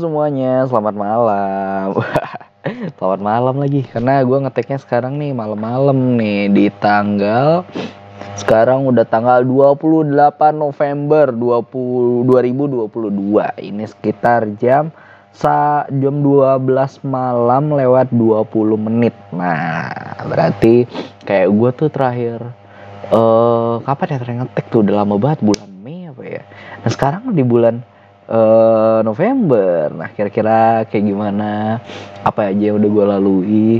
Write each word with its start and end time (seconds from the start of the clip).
semuanya, 0.00 0.64
selamat 0.64 0.96
malam. 0.96 1.86
selamat 2.96 3.20
malam 3.20 3.56
lagi, 3.60 3.84
karena 3.84 4.24
gue 4.24 4.38
ngeteknya 4.40 4.80
sekarang 4.80 5.20
nih 5.20 5.36
malam-malam 5.36 6.16
nih 6.16 6.48
di 6.48 6.66
tanggal 6.80 7.68
sekarang 8.40 8.88
udah 8.88 9.04
tanggal 9.04 9.44
28 9.44 10.16
November 10.56 11.28
20, 11.36 12.24
2022. 12.24 13.68
Ini 13.68 13.84
sekitar 13.84 14.48
jam 14.56 14.88
sa 15.36 15.84
jam 15.92 16.24
12 16.24 16.64
malam 17.04 17.76
lewat 17.76 18.08
20 18.08 18.80
menit. 18.80 19.12
Nah, 19.36 20.16
berarti 20.24 20.88
kayak 21.28 21.52
gue 21.52 21.70
tuh 21.76 21.88
terakhir 21.92 22.40
eh 23.10 23.18
uh, 23.18 23.82
kapan 23.82 24.14
ya 24.14 24.18
terakhir 24.22 24.38
ngetek 24.46 24.64
tuh 24.70 24.86
udah 24.86 25.02
lama 25.02 25.18
banget 25.18 25.42
bulan 25.44 25.68
Mei 25.84 26.08
apa 26.08 26.22
ya. 26.24 26.42
Nah, 26.80 26.90
sekarang 26.90 27.36
di 27.36 27.44
bulan 27.44 27.84
uh, 28.30 29.02
November. 29.02 29.90
Nah, 29.92 30.08
kira-kira 30.14 30.86
kayak 30.86 31.04
gimana? 31.04 31.82
Apa 32.22 32.54
aja 32.54 32.72
yang 32.72 32.78
udah 32.78 32.90
gue 32.90 33.04
lalui? 33.04 33.70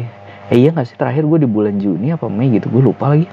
Eh 0.51 0.59
iya 0.67 0.75
gak 0.75 0.91
sih 0.91 0.99
terakhir 0.99 1.25
gue 1.25 1.47
di 1.47 1.49
bulan 1.49 1.79
Juni 1.79 2.11
apa 2.11 2.27
Mei 2.27 2.51
gitu, 2.59 2.67
gue 2.69 2.83
lupa 2.83 3.15
lagi. 3.15 3.31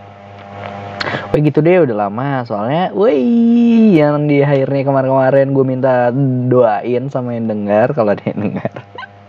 Wah 1.08 1.40
gitu 1.40 1.60
deh 1.62 1.84
udah 1.84 2.08
lama 2.08 2.44
soalnya 2.44 2.92
wih 2.96 3.96
yang 3.96 4.28
di 4.28 4.44
akhirnya 4.44 4.84
kemarin-kemarin 4.88 5.54
gue 5.56 5.66
minta 5.68 6.10
doain 6.50 7.04
sama 7.12 7.36
yang 7.36 7.48
dengar 7.48 7.92
kalau 7.96 8.16
ada 8.16 8.24
yang 8.26 8.50
dengar 8.50 8.72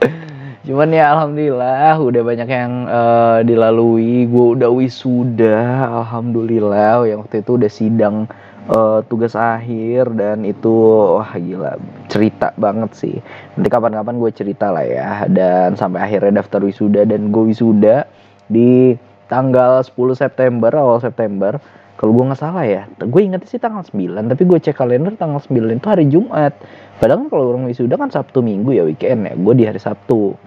cuman 0.66 0.88
ya 0.95 1.05
alhamdulillah 1.15 2.01
udah 2.01 2.23
banyak 2.23 2.48
yang 2.48 2.73
uh, 2.87 3.38
dilalui 3.45 4.27
gue 4.27 4.46
udah 4.59 4.70
wisuda 4.73 5.59
alhamdulillah 6.02 7.07
yang 7.07 7.23
waktu 7.23 7.45
itu 7.45 7.51
udah 7.60 7.70
sidang 7.70 8.27
uh, 8.69 9.01
tugas 9.09 9.33
akhir 9.35 10.13
dan 10.15 10.45
itu 10.45 10.71
wah 11.19 11.33
gila 11.35 11.81
cerita 12.07 12.53
banget 12.55 12.91
sih. 12.95 13.17
Nanti 13.57 13.69
kapan-kapan 13.69 14.15
gue 14.21 14.30
cerita 14.30 14.71
lah 14.71 14.85
ya. 14.85 15.25
Dan 15.27 15.75
sampai 15.75 16.05
akhirnya 16.05 16.45
daftar 16.45 16.63
wisuda 16.63 17.09
dan 17.09 17.33
gue 17.33 17.45
wisuda 17.51 18.05
di 18.49 18.95
tanggal 19.29 19.85
10 19.85 19.93
September 20.15 20.71
awal 20.77 21.01
September. 21.01 21.57
Kalau 21.99 22.15
gue 22.15 22.30
nggak 22.30 22.38
salah 22.38 22.63
ya 22.63 22.87
gue 22.95 23.21
inget 23.27 23.43
sih 23.51 23.59
tanggal 23.59 23.83
9 23.83 24.30
tapi 24.30 24.47
gue 24.47 24.59
cek 24.63 24.79
kalender 24.79 25.19
tanggal 25.19 25.43
9 25.43 25.51
itu 25.82 25.88
hari 25.91 26.07
Jumat. 26.07 26.55
Padahal 27.03 27.27
kan 27.27 27.29
kalau 27.35 27.45
orang 27.51 27.66
wisuda 27.66 27.99
kan 27.99 28.07
Sabtu 28.15 28.38
Minggu 28.38 28.71
ya 28.71 28.87
weekend 28.87 29.27
ya 29.27 29.35
gue 29.35 29.55
di 29.59 29.65
hari 29.66 29.82
Sabtu. 29.82 30.38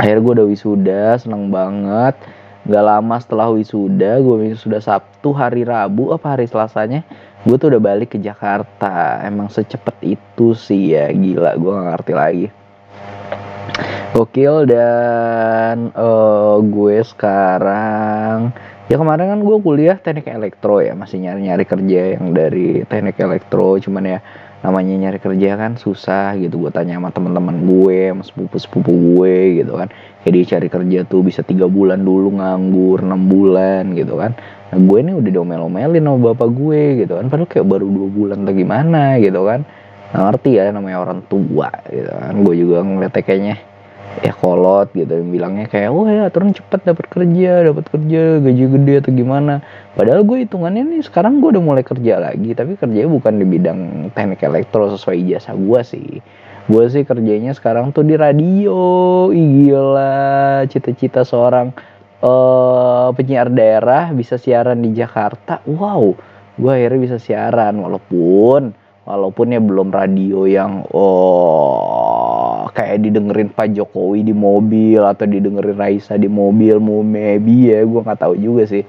Akhirnya 0.00 0.24
gue 0.24 0.32
udah 0.40 0.46
wisuda 0.48 1.02
seneng 1.20 1.52
banget 1.52 2.16
Gak 2.62 2.84
lama 2.86 3.16
setelah 3.18 3.50
wisuda, 3.50 4.22
gue 4.22 4.54
wisuda 4.54 4.78
Sabtu, 4.78 5.34
hari 5.34 5.66
Rabu, 5.66 6.14
apa 6.14 6.38
hari 6.38 6.46
Selasanya, 6.46 7.02
gue 7.42 7.56
tuh 7.58 7.74
udah 7.74 7.82
balik 7.82 8.14
ke 8.14 8.18
Jakarta. 8.22 9.18
Emang 9.26 9.50
secepat 9.50 9.98
itu 9.98 10.54
sih 10.54 10.94
ya, 10.94 11.10
gila, 11.10 11.58
gue 11.58 11.70
gak 11.74 11.90
ngerti 11.98 12.12
lagi. 12.14 12.46
Gokil 14.12 14.68
dan 14.68 15.88
uh, 15.96 16.60
gue 16.60 17.00
sekarang 17.00 18.52
ya 18.92 19.00
kemarin 19.00 19.32
kan 19.32 19.40
gue 19.40 19.56
kuliah 19.64 19.96
teknik 19.96 20.28
elektro 20.28 20.84
ya 20.84 20.92
masih 20.92 21.16
nyari-nyari 21.24 21.64
kerja 21.64 22.20
yang 22.20 22.36
dari 22.36 22.84
teknik 22.84 23.16
elektro 23.16 23.80
cuman 23.80 24.04
ya 24.04 24.18
namanya 24.62 24.94
nyari 24.94 25.18
kerja 25.18 25.58
kan 25.58 25.74
susah 25.74 26.38
gitu. 26.38 26.62
Gue 26.62 26.70
tanya 26.70 26.96
sama 26.96 27.10
teman-teman 27.10 27.66
gue 27.66 28.14
sama 28.14 28.22
sepupu-sepupu 28.22 28.90
gue 28.94 29.62
gitu 29.62 29.74
kan. 29.74 29.90
Jadi 30.22 30.38
cari 30.46 30.68
kerja 30.70 30.98
tuh 31.02 31.20
bisa 31.26 31.42
tiga 31.42 31.66
bulan 31.66 32.06
dulu 32.06 32.38
nganggur 32.38 33.02
enam 33.02 33.26
bulan 33.26 33.90
gitu 33.98 34.14
kan. 34.16 34.38
Nah 34.70 34.78
gue 34.78 34.98
ini 35.02 35.12
udah 35.18 35.30
diomel-omelin 35.34 36.02
sama 36.06 36.18
bapak 36.30 36.50
gue 36.54 36.82
gitu 37.02 37.18
kan. 37.18 37.26
Padahal 37.26 37.50
kayak 37.50 37.66
baru 37.66 37.86
dua 37.90 38.08
bulan 38.08 38.46
atau 38.46 38.54
gimana 38.54 39.18
gitu 39.18 39.42
kan. 39.42 39.66
Nggak 40.14 40.24
ngerti 40.30 40.50
ya 40.54 40.64
namanya 40.70 40.98
orang 41.02 41.20
tua 41.26 41.68
gitu 41.90 42.12
kan. 42.14 42.32
Gue 42.46 42.54
juga 42.54 42.86
ngeliat 42.86 43.14
kayaknya 43.18 43.56
ya 44.20 44.32
kolot 44.36 44.92
gitu 44.92 45.08
yang 45.08 45.32
bilangnya 45.32 45.66
kayak 45.72 45.88
oh 45.88 46.04
ya 46.04 46.28
turun 46.28 46.52
cepet 46.52 46.84
dapat 46.84 47.06
kerja 47.08 47.72
dapat 47.72 47.84
kerja 47.88 48.20
gaji 48.44 48.64
gede 48.68 48.94
atau 49.00 49.12
gimana. 49.16 49.64
Padahal 49.96 50.20
gue 50.28 50.44
hitungannya 50.44 50.84
nih 50.84 51.00
sekarang 51.08 51.40
gue 51.40 51.56
udah 51.56 51.64
mulai 51.64 51.80
kerja 51.80 52.20
lagi 52.20 52.52
tapi 52.52 52.76
kerjanya 52.76 53.08
bukan 53.08 53.40
di 53.40 53.46
bidang 53.48 53.80
teknik 54.12 54.44
elektro 54.44 54.92
sesuai 54.92 55.16
ijazah 55.16 55.56
gue 55.56 55.80
sih. 55.80 56.08
Gue 56.68 56.84
sih 56.92 57.02
kerjanya 57.08 57.56
sekarang 57.56 57.90
tuh 57.90 58.06
di 58.06 58.14
radio 58.14 58.78
Ih, 59.32 59.48
gila 59.66 60.62
cita-cita 60.70 61.26
seorang 61.26 61.74
uh, 62.22 63.10
penyiar 63.16 63.48
daerah 63.50 64.12
bisa 64.12 64.36
siaran 64.36 64.84
di 64.84 64.92
Jakarta. 64.92 65.64
Wow 65.64 66.32
gue 66.60 66.72
akhirnya 66.72 67.00
bisa 67.00 67.16
siaran 67.16 67.80
walaupun 67.80 68.76
walaupun 69.02 69.54
ya 69.54 69.60
belum 69.60 69.90
radio 69.90 70.46
yang 70.46 70.86
oh 70.94 72.70
kayak 72.72 73.04
didengerin 73.04 73.50
Pak 73.52 73.74
Jokowi 73.76 74.24
di 74.24 74.34
mobil 74.34 75.02
atau 75.02 75.26
didengerin 75.28 75.76
Raisa 75.76 76.16
di 76.16 76.30
mobil 76.30 76.78
mau 76.78 77.04
maybe 77.04 77.74
ya 77.74 77.84
gue 77.84 78.00
nggak 78.00 78.20
tahu 78.22 78.34
juga 78.38 78.64
sih. 78.66 78.84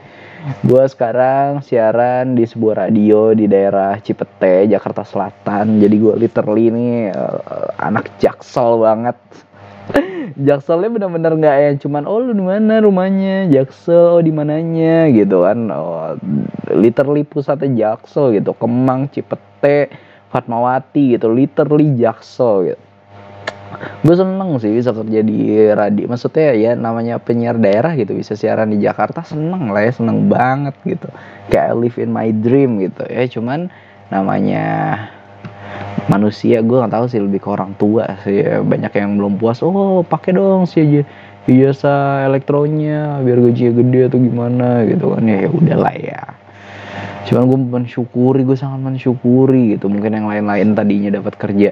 Gue 0.59 0.83
sekarang 0.91 1.63
siaran 1.63 2.35
di 2.35 2.43
sebuah 2.43 2.87
radio 2.87 3.31
di 3.31 3.47
daerah 3.47 3.95
Cipete 4.03 4.67
Jakarta 4.67 5.07
Selatan. 5.07 5.79
Jadi 5.79 5.95
gue 5.95 6.13
literally 6.19 6.67
ini 6.67 6.87
uh, 7.15 7.71
anak 7.79 8.11
jaksel 8.19 8.83
banget 8.83 9.15
Jakselnya 10.33 10.89
bener-bener 10.89 11.33
nggak 11.37 11.57
yang 11.61 11.77
cuman 11.77 12.03
oh 12.09 12.17
lu 12.21 12.33
di 12.33 12.41
mana 12.41 12.81
rumahnya? 12.81 13.49
Jaksel 13.53 14.17
oh 14.17 14.21
di 14.23 14.33
mananya? 14.33 15.09
gitu 15.13 15.45
kan. 15.45 15.69
Oh, 15.69 16.17
literally 16.73 17.21
pusatnya 17.21 17.69
Jaksel 17.73 18.33
gitu. 18.37 18.57
Kemang 18.57 19.09
Cipete 19.13 19.93
Fatmawati 20.33 21.17
gitu. 21.17 21.29
Literally 21.29 21.93
Jaksel 21.97 22.73
gitu. 22.73 22.83
Gue 24.05 24.15
seneng 24.15 24.53
sih 24.61 24.69
bisa 24.69 24.93
kerja 24.93 25.19
di 25.25 25.57
radio 25.73 26.05
maksudnya 26.05 26.53
ya 26.53 26.71
namanya 26.77 27.17
penyiar 27.17 27.57
daerah 27.57 27.97
gitu 27.97 28.13
bisa 28.13 28.37
siaran 28.37 28.69
di 28.69 28.77
Jakarta 28.77 29.25
seneng 29.25 29.73
lah 29.73 29.81
ya 29.81 29.91
seneng 29.91 30.29
banget 30.29 30.77
gitu. 30.85 31.09
Kayak 31.49 31.73
I 31.73 31.75
live 31.75 31.97
in 31.97 32.09
my 32.13 32.29
dream 32.29 32.77
gitu. 32.83 33.03
Ya 33.09 33.25
cuman 33.25 33.73
namanya 34.13 34.63
manusia 36.11 36.59
gue 36.59 36.77
nggak 36.79 36.93
tahu 36.93 37.05
sih 37.07 37.19
lebih 37.21 37.39
ke 37.43 37.49
orang 37.49 37.71
tua 37.79 38.07
sih 38.23 38.43
ya. 38.43 38.59
banyak 38.59 38.91
yang 38.91 39.15
belum 39.15 39.39
puas 39.39 39.63
oh 39.63 40.03
pakai 40.03 40.35
dong 40.35 40.67
sih 40.67 40.83
aja 40.83 41.01
biasa 41.43 41.91
elektronya 42.27 43.19
biar 43.23 43.37
gajinya 43.43 43.71
gede 43.83 44.01
atau 44.07 44.19
gimana 44.19 44.67
gitu 44.87 45.05
kan 45.15 45.23
ya, 45.27 45.37
ya 45.47 45.49
udahlah 45.51 45.95
ya 45.95 46.21
cuman 47.23 47.43
gue 47.47 47.59
mensyukuri 47.59 48.41
gue 48.43 48.57
sangat 48.59 48.79
mensyukuri 48.83 49.75
gitu 49.75 49.87
mungkin 49.87 50.15
yang 50.19 50.27
lain-lain 50.27 50.75
tadinya 50.75 51.09
dapat 51.19 51.33
kerja 51.39 51.69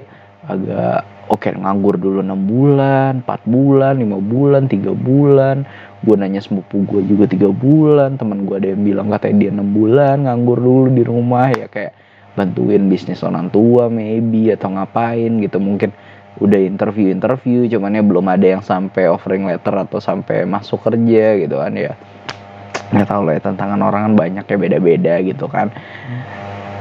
agak 0.48 1.06
oke 1.30 1.48
okay, 1.48 1.54
nganggur 1.54 1.96
dulu 1.96 2.18
enam 2.20 2.44
bulan, 2.44 3.22
4 3.22 3.46
bulan, 3.46 3.94
lima 4.02 4.18
bulan, 4.18 4.66
tiga 4.66 4.90
bulan. 4.92 5.62
Gue 6.02 6.18
nanya 6.18 6.42
sepupu 6.42 6.82
gue 6.82 7.06
juga 7.06 7.30
tiga 7.30 7.48
bulan. 7.54 8.18
Teman 8.18 8.42
gue 8.42 8.56
ada 8.58 8.68
yang 8.74 8.82
bilang 8.82 9.06
katanya 9.08 9.36
dia 9.38 9.50
enam 9.54 9.70
bulan 9.70 10.26
nganggur 10.26 10.58
dulu 10.58 10.88
di 10.90 11.02
rumah 11.06 11.48
ya 11.54 11.70
kayak 11.70 11.94
bantuin 12.32 12.88
bisnis 12.88 13.20
orang 13.20 13.52
tua 13.52 13.92
maybe 13.92 14.52
atau 14.52 14.72
ngapain 14.72 15.40
gitu. 15.40 15.58
Mungkin 15.60 15.92
udah 16.40 16.60
interview 16.60 17.12
interview 17.12 17.68
cuman 17.68 18.00
ya 18.00 18.02
belum 18.02 18.26
ada 18.26 18.46
yang 18.58 18.62
sampai 18.64 19.04
offering 19.06 19.44
letter 19.44 19.76
atau 19.76 20.00
sampai 20.00 20.48
masuk 20.48 20.80
kerja 20.84 21.38
gitu 21.38 21.56
kan 21.60 21.72
ya. 21.76 21.92
Nggak 22.92 23.08
tahu 23.08 23.22
lah 23.24 23.32
ya 23.36 23.40
tantangan 23.40 23.80
orang 23.80 24.02
kan 24.10 24.14
banyak 24.16 24.44
ya 24.48 24.56
beda-beda 24.56 25.14
gitu 25.24 25.46
kan. 25.48 25.72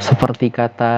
Seperti 0.01 0.49
kata 0.49 0.93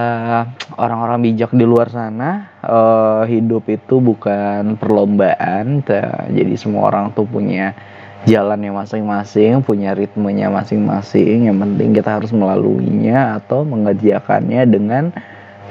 orang-orang 0.80 1.28
bijak 1.28 1.52
di 1.52 1.68
luar 1.68 1.92
sana 1.92 2.48
uh, 2.64 3.28
hidup 3.28 3.68
itu 3.68 4.00
bukan 4.00 4.80
perlombaan 4.80 5.84
jadi 6.32 6.54
semua 6.56 6.88
orang 6.88 7.12
tuh 7.12 7.28
punya 7.28 7.76
jalannya 8.24 8.72
masing-masing 8.72 9.60
punya 9.60 9.92
ritmenya 9.92 10.48
masing-masing 10.48 11.48
yang 11.48 11.60
penting 11.60 11.92
kita 11.92 12.20
harus 12.20 12.32
melaluinya 12.32 13.36
atau 13.36 13.64
mengerjakannya 13.68 14.64
dengan 14.64 15.12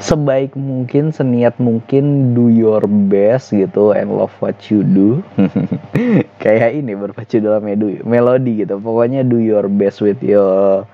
sebaik 0.01 0.57
mungkin 0.57 1.13
seniat 1.13 1.57
mungkin 1.61 2.33
do 2.33 2.49
your 2.49 2.81
best 3.09 3.53
gitu 3.53 3.93
and 3.93 4.09
love 4.09 4.33
what 4.41 4.57
you 4.67 4.81
do. 4.81 5.21
Kayak 6.43 6.75
ini 6.75 6.97
berpacu 6.97 7.37
dalam 7.37 7.65
melodi 8.05 8.65
gitu. 8.65 8.81
Pokoknya 8.81 9.21
do 9.21 9.37
your 9.37 9.69
best 9.69 10.01
with 10.01 10.19
your 10.25 10.85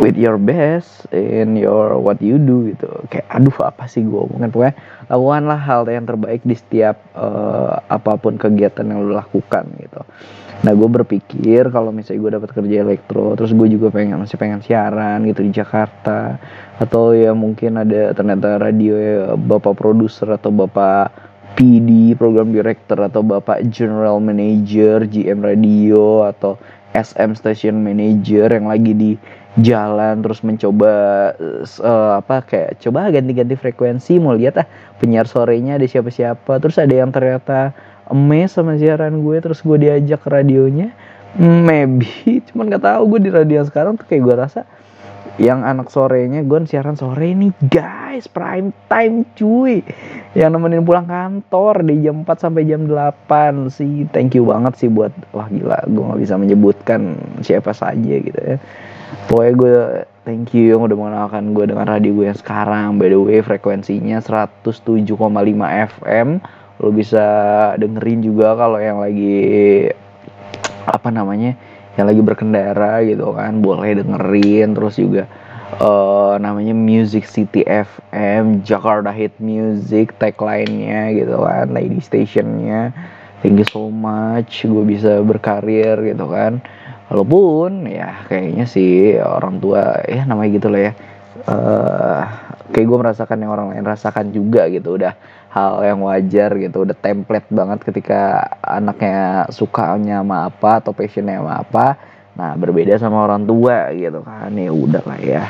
with 0.00 0.16
your 0.16 0.40
best 0.40 1.04
in 1.12 1.58
your 1.58 1.98
what 1.98 2.18
you 2.22 2.38
do 2.38 2.72
gitu. 2.72 2.88
Kayak 3.10 3.26
aduh 3.30 3.56
apa 3.66 3.84
sih 3.90 4.02
gue 4.06 4.18
omongin? 4.18 4.50
Pokoknya 4.50 4.74
lakukanlah 5.08 5.60
hal 5.60 5.82
yang 5.88 6.04
terbaik 6.08 6.40
di 6.44 6.56
setiap 6.56 6.96
uh, 7.14 7.80
apa 7.88 8.16
pun 8.16 8.40
kegiatan 8.40 8.84
yang 8.84 9.04
lo 9.04 9.16
lakukan 9.16 9.68
gitu. 9.80 10.02
Nah 10.64 10.72
gue 10.72 10.88
berpikir 10.88 11.68
kalau 11.68 11.92
misalnya 11.92 12.20
gue 12.24 12.32
dapat 12.40 12.50
kerja 12.56 12.76
elektro 12.80 13.36
terus 13.36 13.52
gue 13.52 13.68
juga 13.68 13.92
pengen 13.92 14.16
masih 14.16 14.40
pengen 14.40 14.64
siaran 14.64 15.20
gitu 15.28 15.44
di 15.44 15.52
Jakarta 15.52 16.40
atau 16.80 17.12
ya 17.12 17.36
mungkin 17.36 17.84
ada 17.84 18.16
ternyata 18.16 18.56
radio 18.56 18.94
ya, 18.96 19.36
bapak 19.36 19.76
produser 19.76 20.40
atau 20.40 20.48
bapak 20.48 21.12
PD 21.54 22.18
program 22.18 22.50
director 22.50 22.98
atau 22.98 23.20
bapak 23.20 23.62
general 23.68 24.18
manager 24.18 25.04
GM 25.04 25.44
radio 25.44 26.26
atau 26.26 26.58
SM 26.94 27.34
station 27.34 27.82
manager 27.82 28.48
yang 28.48 28.70
lagi 28.70 28.92
di 28.94 29.12
jalan 29.54 30.18
terus 30.18 30.42
mencoba 30.42 30.94
uh, 31.78 32.12
apa 32.18 32.42
kayak 32.42 32.82
coba 32.82 33.06
ganti-ganti 33.14 33.54
frekuensi 33.54 34.18
mau 34.18 34.34
lihat 34.34 34.58
ah 34.58 34.66
penyiar 34.98 35.30
sorenya 35.30 35.78
ada 35.78 35.86
siapa-siapa. 35.86 36.58
Terus 36.58 36.76
ada 36.82 36.94
yang 36.94 37.14
ternyata 37.14 37.70
emes 38.10 38.50
sama 38.50 38.74
siaran 38.74 39.22
gue 39.22 39.36
terus 39.38 39.62
gue 39.62 39.78
diajak 39.78 40.26
ke 40.26 40.28
radionya. 40.30 40.90
Maybe 41.38 42.10
cuman 42.50 42.70
nggak 42.70 42.82
tahu 42.82 43.02
gue 43.14 43.20
di 43.26 43.30
radio 43.30 43.62
sekarang 43.62 43.94
tuh 43.94 44.06
kayak 44.10 44.22
gue 44.26 44.36
rasa 44.38 44.62
yang 45.34 45.66
anak 45.66 45.90
sorenya 45.90 46.46
gue 46.46 46.62
siaran 46.62 46.94
sore 46.94 47.34
nih 47.34 47.54
guys 47.70 48.26
prime 48.26 48.74
time 48.90 49.22
cuy. 49.38 49.86
Yang 50.34 50.50
nemenin 50.50 50.82
pulang 50.82 51.06
kantor 51.06 51.86
di 51.86 52.02
jam 52.02 52.26
4 52.26 52.42
sampai 52.42 52.66
jam 52.66 52.90
8 52.90 53.70
sih. 53.70 54.10
Thank 54.10 54.34
you 54.34 54.50
banget 54.50 54.82
sih 54.82 54.90
buat 54.90 55.14
wah 55.30 55.46
gila 55.46 55.86
gue 55.86 56.02
nggak 56.02 56.20
bisa 56.26 56.34
menyebutkan 56.34 57.14
siapa 57.38 57.70
saja 57.70 58.14
gitu 58.18 58.34
ya 58.34 58.58
pokoknya 59.28 59.52
gue 59.54 59.74
thank 60.24 60.56
you 60.56 60.74
yang 60.74 60.82
udah 60.82 60.96
mengenalkan 60.96 61.52
gue 61.52 61.64
dengan 61.68 61.86
radio 61.86 62.10
gue 62.16 62.26
yang 62.32 62.38
sekarang. 62.38 62.96
By 62.96 63.12
the 63.12 63.20
way 63.20 63.38
frekuensinya 63.44 64.18
107,5 64.18 65.04
FM 66.00 66.28
lo 66.82 66.90
bisa 66.90 67.26
dengerin 67.78 68.20
juga 68.24 68.58
kalau 68.58 68.82
yang 68.82 68.98
lagi 68.98 69.86
apa 70.90 71.08
namanya 71.14 71.54
yang 71.94 72.10
lagi 72.10 72.22
berkendara 72.24 73.04
gitu 73.06 73.36
kan. 73.36 73.60
Boleh 73.60 74.00
dengerin. 74.00 74.74
Terus 74.74 74.96
juga 74.98 75.28
uh, 75.78 76.34
namanya 76.40 76.74
Music 76.74 77.28
City 77.28 77.62
FM 77.68 78.64
Jakarta 78.66 79.12
Hit 79.12 79.36
Music 79.38 80.16
tagline-nya 80.18 81.14
gitu 81.14 81.36
kan 81.44 81.70
lady 81.70 82.00
stationnya. 82.00 82.90
Thank 83.44 83.60
you 83.60 83.68
so 83.68 83.92
much. 83.92 84.64
Gue 84.64 84.84
bisa 84.88 85.20
berkarir 85.20 86.00
gitu 86.00 86.26
kan 86.32 86.64
walaupun 87.14 87.86
ya 87.86 88.26
kayaknya 88.26 88.66
sih 88.66 89.14
orang 89.22 89.62
tua 89.62 90.02
ya 90.02 90.26
namanya 90.26 90.50
gitu 90.58 90.66
lah 90.66 90.82
ya. 90.90 90.92
Uh, 91.46 92.22
kayak 92.74 92.86
gue 92.90 92.98
merasakan 92.98 93.38
yang 93.38 93.54
orang 93.54 93.70
lain 93.70 93.86
rasakan 93.86 94.34
juga 94.34 94.66
gitu 94.66 94.98
udah 94.98 95.14
hal 95.54 95.86
yang 95.86 96.02
wajar 96.02 96.50
gitu 96.58 96.82
udah 96.82 96.96
template 96.98 97.46
banget 97.54 97.86
ketika 97.86 98.42
anaknya 98.58 99.46
sukanya 99.54 100.26
sama 100.26 100.50
apa 100.50 100.82
atau 100.82 100.90
passionnya 100.90 101.38
sama 101.38 101.62
apa. 101.62 101.86
Nah 102.34 102.58
berbeda 102.58 102.98
sama 102.98 103.22
orang 103.22 103.46
tua 103.46 103.94
gitu 103.94 104.26
kan 104.26 104.50
ya 104.50 104.74
udah 104.74 105.02
lah 105.06 105.20
ya. 105.22 105.44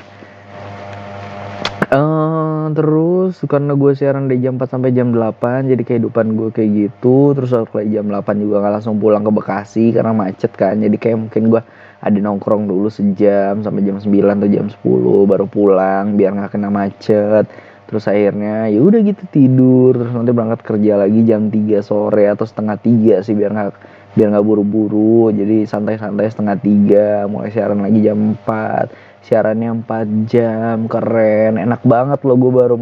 Uh, 1.89 2.34
terus 2.73 3.37
karena 3.45 3.77
gue 3.77 3.93
siaran 3.93 4.33
dari 4.33 4.41
jam 4.41 4.57
4 4.57 4.65
sampai 4.65 4.97
jam 4.97 5.13
8 5.13 5.69
jadi 5.69 5.83
kehidupan 5.85 6.33
gue 6.39 6.49
kayak 6.49 6.71
gitu. 6.73 7.37
Terus 7.37 7.53
kalau 7.53 7.85
jam 7.85 8.09
8 8.09 8.41
juga 8.41 8.65
gak 8.65 8.81
langsung 8.81 8.97
pulang 8.97 9.21
ke 9.21 9.33
Bekasi 9.35 9.93
karena 9.93 10.17
macet 10.17 10.57
kan. 10.57 10.81
Jadi 10.81 10.97
kayak 10.97 11.29
mungkin 11.29 11.53
gue 11.53 11.61
ada 12.05 12.19
nongkrong 12.21 12.65
dulu 12.65 12.89
sejam 12.89 13.61
sampai 13.61 13.85
jam 13.85 14.01
9 14.01 14.09
atau 14.09 14.49
jam 14.49 14.67
10 14.73 15.31
baru 15.31 15.45
pulang 15.45 16.17
biar 16.17 16.33
nggak 16.33 16.57
kena 16.57 16.73
macet. 16.73 17.45
Terus 17.85 18.05
akhirnya 18.09 18.73
ya 18.73 18.81
udah 18.81 19.01
gitu 19.05 19.25
tidur. 19.29 19.93
Terus 20.01 20.13
nanti 20.17 20.33
berangkat 20.33 20.61
kerja 20.65 21.05
lagi 21.05 21.21
jam 21.29 21.53
3 21.53 21.85
sore 21.85 22.25
atau 22.33 22.49
setengah 22.49 22.81
tiga 22.81 23.21
sih 23.21 23.37
biar 23.37 23.53
nggak 23.53 23.73
biar 24.17 24.29
nggak 24.33 24.47
buru-buru. 24.47 25.29
Jadi 25.35 25.69
santai-santai 25.69 26.33
setengah 26.33 26.57
tiga 26.63 27.29
mulai 27.29 27.53
siaran 27.53 27.85
lagi 27.85 28.01
jam 28.01 28.39
4 28.47 29.14
siarannya 29.25 29.83
4 29.83 30.31
jam 30.31 30.87
keren. 30.87 31.57
Enak 31.57 31.83
banget 31.83 32.21
loh 32.23 32.37
gue 32.37 32.53
baru 32.53 32.77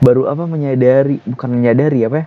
baru 0.00 0.22
apa 0.32 0.48
menyadari 0.48 1.20
bukan 1.28 1.50
menyadari 1.60 2.08
apa 2.08 2.16
ya 2.24 2.26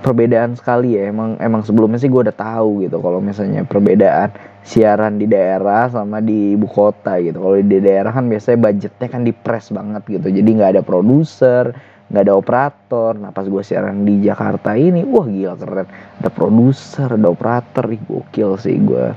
perbedaan 0.00 0.56
sekali 0.56 0.96
ya. 0.96 1.10
Emang 1.10 1.36
emang 1.42 1.66
sebelumnya 1.66 2.00
sih 2.00 2.08
gue 2.08 2.22
udah 2.30 2.36
tahu 2.36 2.86
gitu 2.86 3.02
kalau 3.02 3.18
misalnya 3.20 3.66
perbedaan 3.66 4.32
siaran 4.64 5.18
di 5.18 5.26
daerah 5.28 5.90
sama 5.90 6.22
di 6.22 6.54
ibu 6.56 6.70
kota 6.70 7.18
gitu. 7.20 7.42
Kalau 7.42 7.56
di 7.58 7.78
daerah 7.82 8.14
kan 8.14 8.30
biasanya 8.30 8.58
budgetnya 8.70 9.08
kan 9.10 9.22
dipres 9.26 9.68
banget 9.74 10.02
gitu. 10.08 10.28
Jadi 10.30 10.50
nggak 10.56 10.70
ada 10.78 10.82
produser 10.86 11.74
nggak 12.10 12.26
ada 12.26 12.34
operator. 12.34 13.12
Nah 13.18 13.30
pas 13.30 13.46
gue 13.46 13.62
siaran 13.62 14.02
di 14.02 14.26
Jakarta 14.26 14.74
ini 14.74 15.06
wah 15.06 15.26
gila 15.26 15.54
keren. 15.58 15.86
Ada 16.22 16.30
produser 16.30 17.08
ada 17.10 17.28
operator. 17.30 17.84
Ih 17.90 18.02
gokil 18.02 18.58
sih 18.58 18.76
gue 18.82 19.14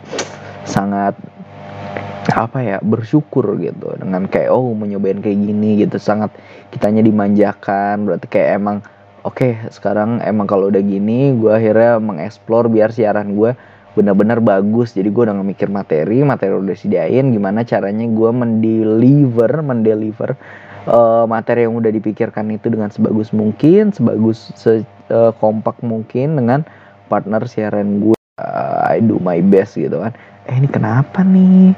sangat 0.64 1.18
apa 2.34 2.60
ya 2.66 2.78
bersyukur 2.82 3.58
gitu 3.62 3.94
dengan 4.02 4.26
kayak 4.26 4.50
oh 4.50 4.74
mau 4.74 4.90
nyobain 4.90 5.22
kayak 5.22 5.38
gini 5.38 5.86
gitu. 5.86 6.02
Sangat 6.02 6.34
kitanya 6.74 7.06
dimanjakan. 7.06 8.10
Berarti 8.10 8.28
kayak 8.28 8.50
emang 8.58 8.78
oke 9.22 9.38
okay, 9.38 9.52
sekarang 9.70 10.20
emang 10.26 10.50
kalau 10.50 10.74
udah 10.74 10.82
gini 10.82 11.38
gue 11.38 11.54
akhirnya 11.54 12.02
mengeksplor 12.02 12.68
biar 12.68 12.90
siaran 12.90 13.38
gue 13.38 13.54
benar-benar 13.94 14.42
bagus. 14.42 14.98
Jadi 14.98 15.14
gue 15.14 15.24
udah 15.30 15.38
mikir 15.46 15.70
materi 15.70 16.26
materi 16.26 16.58
udah 16.58 16.74
sediain 16.74 17.30
gimana 17.30 17.62
caranya 17.62 18.10
gue 18.10 18.30
mendeliver 18.34 19.62
mendeliver 19.62 20.34
uh, 20.90 21.26
materi 21.30 21.70
yang 21.70 21.78
udah 21.78 21.92
dipikirkan 21.94 22.50
itu 22.52 22.74
dengan 22.74 22.90
sebagus 22.90 23.32
mungkin 23.32 23.94
sebagus 23.94 24.52
se 24.58 24.84
uh, 25.14 25.32
kompak 25.38 25.80
mungkin 25.86 26.40
dengan 26.40 26.66
partner 27.08 27.46
siaran 27.46 28.02
gue 28.02 28.18
uh, 28.42 28.90
I 28.90 29.00
do 29.04 29.20
my 29.22 29.40
best 29.46 29.78
gitu 29.78 30.02
kan. 30.02 30.14
Eh 30.50 30.56
ini 30.60 30.68
kenapa 30.68 31.24
nih 31.24 31.72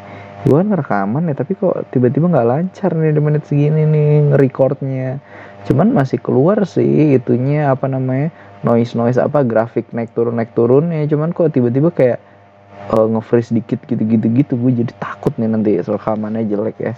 gue 0.46 0.56
kan 0.56 0.70
rekaman 0.70 1.26
ya 1.28 1.36
tapi 1.36 1.58
kok 1.58 1.90
tiba-tiba 1.90 2.30
nggak 2.30 2.48
lancar 2.48 2.94
nih 2.94 3.12
di 3.18 3.22
menit 3.22 3.44
segini 3.50 3.84
nih 3.90 4.32
ngerekordnya 4.32 5.18
cuman 5.66 5.90
masih 5.92 6.22
keluar 6.22 6.62
sih 6.70 7.18
itunya 7.18 7.74
apa 7.74 7.90
namanya 7.90 8.30
noise 8.62 8.94
noise 8.94 9.18
apa 9.18 9.42
grafik 9.42 9.90
naik 9.90 10.14
turun 10.14 10.38
naik 10.38 10.54
turun 10.54 10.94
ya 10.94 11.10
cuman 11.10 11.34
kok 11.34 11.50
tiba-tiba 11.50 11.90
kayak 11.90 12.22
uh, 12.94 13.08
nge-freeze 13.10 13.56
dikit 13.56 13.80
gitu-gitu. 13.88 14.28
Gitu 14.30 14.54
gue 14.58 14.72
jadi 14.86 14.94
takut 15.02 15.34
nih 15.40 15.50
nanti 15.50 15.72
rekamannya 15.82 16.46
jelek 16.46 16.78
ya. 16.78 16.94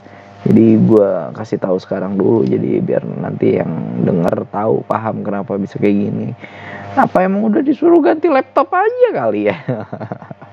Jadi 0.47 0.79
gue 0.79 1.09
kasih 1.35 1.59
tahu 1.59 1.77
sekarang 1.81 2.15
dulu 2.15 2.47
jadi 2.47 2.79
biar 2.79 3.03
nanti 3.03 3.59
yang 3.59 3.99
denger 4.05 4.47
tahu 4.47 4.85
paham 4.85 5.25
kenapa 5.25 5.59
bisa 5.59 5.75
kayak 5.81 6.07
gini. 6.07 6.27
Apa 6.95 7.25
emang 7.25 7.45
udah 7.51 7.61
disuruh 7.61 7.99
ganti 7.99 8.31
laptop 8.31 8.71
aja 8.73 9.09
kali 9.13 9.53
ya 9.53 9.57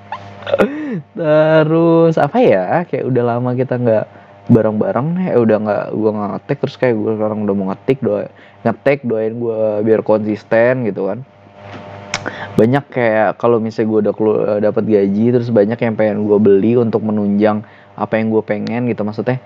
terus 1.17 2.15
apa 2.21 2.37
ya? 2.39 2.83
Kayak 2.87 3.05
udah 3.09 3.23
lama 3.23 3.51
kita 3.57 3.75
nggak 3.75 4.05
bareng-bareng 4.45 5.07
eh, 5.25 5.37
udah 5.41 5.57
nggak 5.57 5.85
gue 5.97 6.11
ngetek 6.13 6.57
terus 6.61 6.75
kayak 6.77 6.95
gue 7.01 7.11
sekarang 7.17 7.49
udah 7.49 7.55
mau 7.57 7.65
ngetik 7.73 7.97
doa 8.05 8.29
ngetek 8.61 9.01
doain 9.01 9.33
gue 9.33 9.61
biar 9.81 10.01
konsisten 10.05 10.85
gitu 10.85 11.09
kan. 11.09 11.19
Banyak 12.57 12.85
kayak 12.89 13.37
kalau 13.37 13.61
misalnya 13.61 13.89
gue 13.89 13.99
udah 14.09 14.15
dapat 14.61 14.83
gaji 14.85 15.25
terus 15.33 15.49
banyak 15.53 15.77
yang 15.77 15.93
pengen 15.97 16.25
gue 16.25 16.37
beli 16.41 16.77
untuk 16.77 17.01
menunjang 17.05 17.65
apa 17.97 18.17
yang 18.17 18.33
gue 18.33 18.43
pengen 18.45 18.89
gitu. 18.89 19.01
Maksudnya 19.05 19.37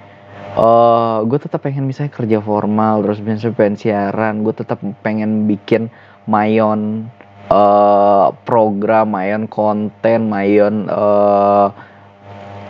uh, 0.56 0.64
eh, 0.64 1.18
gue 1.28 1.40
tetap 1.40 1.60
pengen 1.64 1.86
misalnya 1.88 2.12
kerja 2.16 2.40
formal 2.40 3.04
terus 3.04 3.20
misalnya 3.22 3.56
pengen 3.56 3.76
siaran 3.76 4.44
gue 4.44 4.54
tetap 4.56 4.80
pengen 5.04 5.46
bikin 5.46 5.92
mayon 6.26 7.12
uh, 7.50 8.32
program 8.46 9.12
mayon 9.14 9.50
konten 9.50 10.30
mayon 10.30 10.88
uh, 10.88 11.74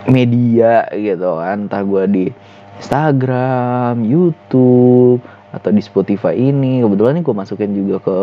media 0.08 0.88
gitu 0.96 1.38
kan. 1.38 1.68
Entah 1.70 1.84
gue 1.84 2.04
di 2.10 2.26
Instagram, 2.80 4.02
YouTube 4.08 5.22
atau 5.52 5.70
di 5.70 5.82
Spotify 5.84 6.34
ini. 6.40 6.82
Kebetulan 6.82 7.20
nih 7.20 7.24
gue 7.24 7.36
masukin 7.36 7.72
juga 7.76 7.96
ke 8.02 8.18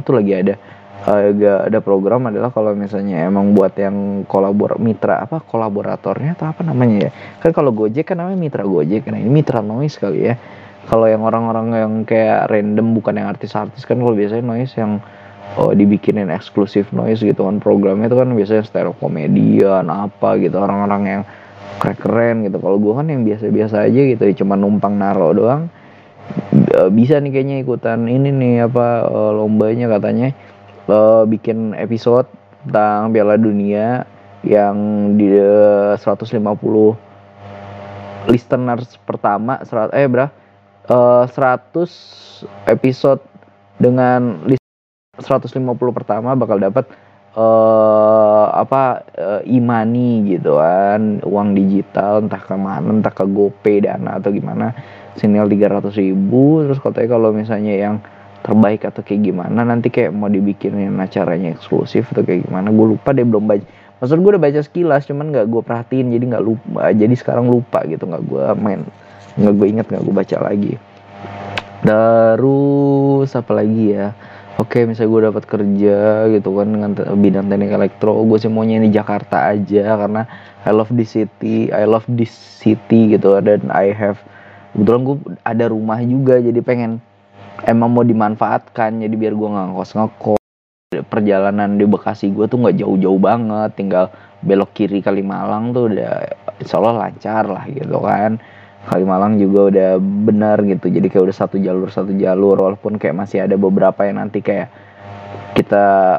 tuh 0.00 0.16
lagi 0.16 0.32
ada 0.32 0.56
agak 1.02 1.66
ada 1.66 1.78
program 1.82 2.30
adalah 2.30 2.54
kalau 2.54 2.78
misalnya 2.78 3.26
emang 3.26 3.58
buat 3.58 3.74
yang 3.74 4.22
kolabor 4.30 4.78
mitra 4.78 5.26
apa 5.26 5.42
kolaboratornya 5.42 6.38
atau 6.38 6.46
apa 6.54 6.62
namanya 6.62 7.10
ya. 7.10 7.12
Kan 7.42 7.50
kalau 7.50 7.74
Gojek 7.74 8.14
kan 8.14 8.22
namanya 8.22 8.38
mitra 8.38 8.62
Gojek. 8.62 9.10
Nah 9.10 9.18
ini 9.18 9.30
mitra 9.42 9.60
noise 9.60 9.98
kali 9.98 10.30
ya. 10.30 10.38
Kalau 10.86 11.06
yang 11.06 11.22
orang-orang 11.26 11.66
yang 11.74 11.92
kayak 12.06 12.50
random 12.50 12.94
bukan 12.94 13.18
yang 13.18 13.28
artis-artis 13.30 13.86
kan 13.86 13.98
kalau 13.98 14.14
biasanya 14.14 14.46
noise 14.46 14.74
yang 14.78 15.02
oh, 15.58 15.72
dibikinin 15.72 16.32
eksklusif 16.32 16.88
noise 16.94 17.20
gitu 17.20 17.44
kan. 17.44 17.58
Programnya 17.60 18.08
itu 18.08 18.16
kan 18.16 18.32
biasanya 18.32 18.64
stereo 18.64 18.92
komedian 18.96 19.88
apa 19.88 20.36
gitu 20.40 20.56
orang-orang 20.60 21.02
yang 21.04 21.22
keren-keren 21.82 22.46
gitu. 22.46 22.56
Kalau 22.62 22.78
gue 22.78 22.92
kan 22.94 23.06
yang 23.10 23.22
biasa-biasa 23.26 23.88
aja 23.88 24.00
gitu 24.14 24.22
cuma 24.44 24.54
numpang 24.56 24.96
naro 24.96 25.34
doang. 25.34 25.68
Bisa 26.94 27.18
nih 27.18 27.30
kayaknya 27.34 27.56
ikutan 27.60 28.08
ini 28.08 28.30
nih 28.30 28.70
apa 28.70 29.04
eh, 29.08 29.32
lombanya 29.36 29.90
katanya. 29.90 30.30
Uh, 30.82 31.22
bikin 31.30 31.78
episode 31.78 32.26
tentang 32.66 33.14
Piala 33.14 33.38
Dunia 33.38 34.02
yang 34.42 34.74
di 35.14 35.30
150 35.30 36.42
listeners 38.26 38.98
pertama 39.06 39.62
serat 39.62 39.94
eh 39.94 40.10
berapa? 40.10 40.34
Uh, 40.90 41.22
100 41.30 41.86
episode 42.66 43.22
dengan 43.78 44.42
150 45.24 45.52
pertama 45.94 46.34
bakal 46.34 46.58
dapat 46.58 46.86
uh, 47.36 48.46
apa 48.52 49.06
uh, 49.16 49.42
imani 49.46 50.36
gitu 50.36 50.60
kan. 50.60 51.22
Uang 51.24 51.56
digital 51.56 52.24
entah 52.24 52.40
ke 52.40 52.54
mana 52.56 52.92
entah 52.92 53.12
ke 53.12 53.24
GoPay 53.24 53.84
dana 53.84 54.20
atau 54.20 54.32
gimana. 54.32 54.76
Senil 55.16 55.48
300 55.48 55.92
ribu. 55.96 56.64
Terus 56.64 56.78
katanya 56.80 57.08
kalau 57.16 57.30
misalnya 57.32 57.74
yang 57.76 57.96
terbaik 58.42 58.82
atau 58.82 59.06
kayak 59.06 59.30
gimana 59.30 59.62
nanti 59.62 59.86
kayak 59.86 60.10
mau 60.10 60.26
dibikinin 60.26 60.98
acaranya 60.98 61.54
eksklusif 61.54 62.10
atau 62.10 62.26
kayak 62.26 62.42
gimana 62.50 62.74
gue 62.74 62.86
lupa 62.98 63.14
deh 63.14 63.22
belum 63.22 63.46
baca. 63.46 63.62
Maksud 64.02 64.18
gue 64.18 64.30
udah 64.34 64.42
baca 64.42 64.60
sekilas 64.66 65.06
cuman 65.06 65.30
nggak 65.30 65.46
gue 65.46 65.62
perhatiin 65.62 66.10
jadi 66.10 66.24
nggak 66.34 66.42
lupa 66.42 66.90
jadi 66.90 67.14
sekarang 67.14 67.46
lupa 67.46 67.86
gitu 67.86 68.02
nggak 68.02 68.24
gue 68.26 68.44
main 68.58 68.82
nggak 69.38 69.54
gue 69.54 69.66
inget 69.70 69.86
nggak 69.86 70.02
gue 70.02 70.14
baca 70.14 70.36
lagi. 70.42 70.74
Terus 71.86 73.30
apa 73.30 73.52
lagi 73.54 73.84
ya 73.94 74.10
Oke, 74.62 74.86
misalnya 74.86 75.10
gue 75.10 75.22
dapat 75.26 75.44
kerja 75.50 75.98
gitu 76.30 76.54
kan 76.54 76.70
dengan 76.70 76.94
bidang 76.94 77.50
teknik 77.50 77.74
elektro, 77.74 78.14
gue 78.22 78.38
sih 78.38 78.46
maunya 78.46 78.78
di 78.78 78.94
Jakarta 78.94 79.50
aja 79.50 79.98
karena 79.98 80.22
I 80.62 80.70
love 80.70 80.94
this 80.94 81.18
city, 81.18 81.66
I 81.74 81.82
love 81.82 82.06
this 82.06 82.30
city 82.62 83.18
gitu 83.18 83.42
dan 83.42 83.66
I 83.74 83.90
have 83.90 84.22
kebetulan 84.70 85.02
gue 85.02 85.16
ada 85.42 85.64
rumah 85.66 85.98
juga 86.06 86.38
jadi 86.38 86.62
pengen 86.62 87.02
emang 87.66 87.90
mau 87.90 88.06
dimanfaatkan 88.06 89.02
jadi 89.02 89.14
biar 89.18 89.34
gue 89.34 89.48
nggak 89.50 89.66
ngekos 89.74 89.90
ngekos 89.98 90.40
perjalanan 91.10 91.76
di 91.76 91.84
Bekasi 91.84 92.30
gue 92.30 92.46
tuh 92.46 92.62
nggak 92.62 92.80
jauh-jauh 92.80 93.20
banget 93.20 93.70
tinggal 93.76 94.14
belok 94.46 94.72
kiri 94.78 95.02
Kalimalang 95.04 95.74
tuh 95.74 95.90
udah 95.90 96.24
insya 96.62 96.78
Allah 96.78 97.08
lancar 97.10 97.44
lah 97.50 97.64
gitu 97.66 97.98
kan 98.00 98.38
Kalimalang 98.82 99.38
juga 99.38 99.70
udah 99.70 99.90
benar 100.02 100.58
gitu. 100.66 100.90
Jadi 100.90 101.06
kayak 101.06 101.30
udah 101.30 101.36
satu 101.36 101.56
jalur 101.62 101.88
satu 101.94 102.10
jalur 102.18 102.58
walaupun 102.58 102.98
kayak 102.98 103.14
masih 103.14 103.46
ada 103.46 103.54
beberapa 103.54 104.02
yang 104.02 104.18
nanti 104.18 104.42
kayak 104.42 104.74
kita 105.54 106.18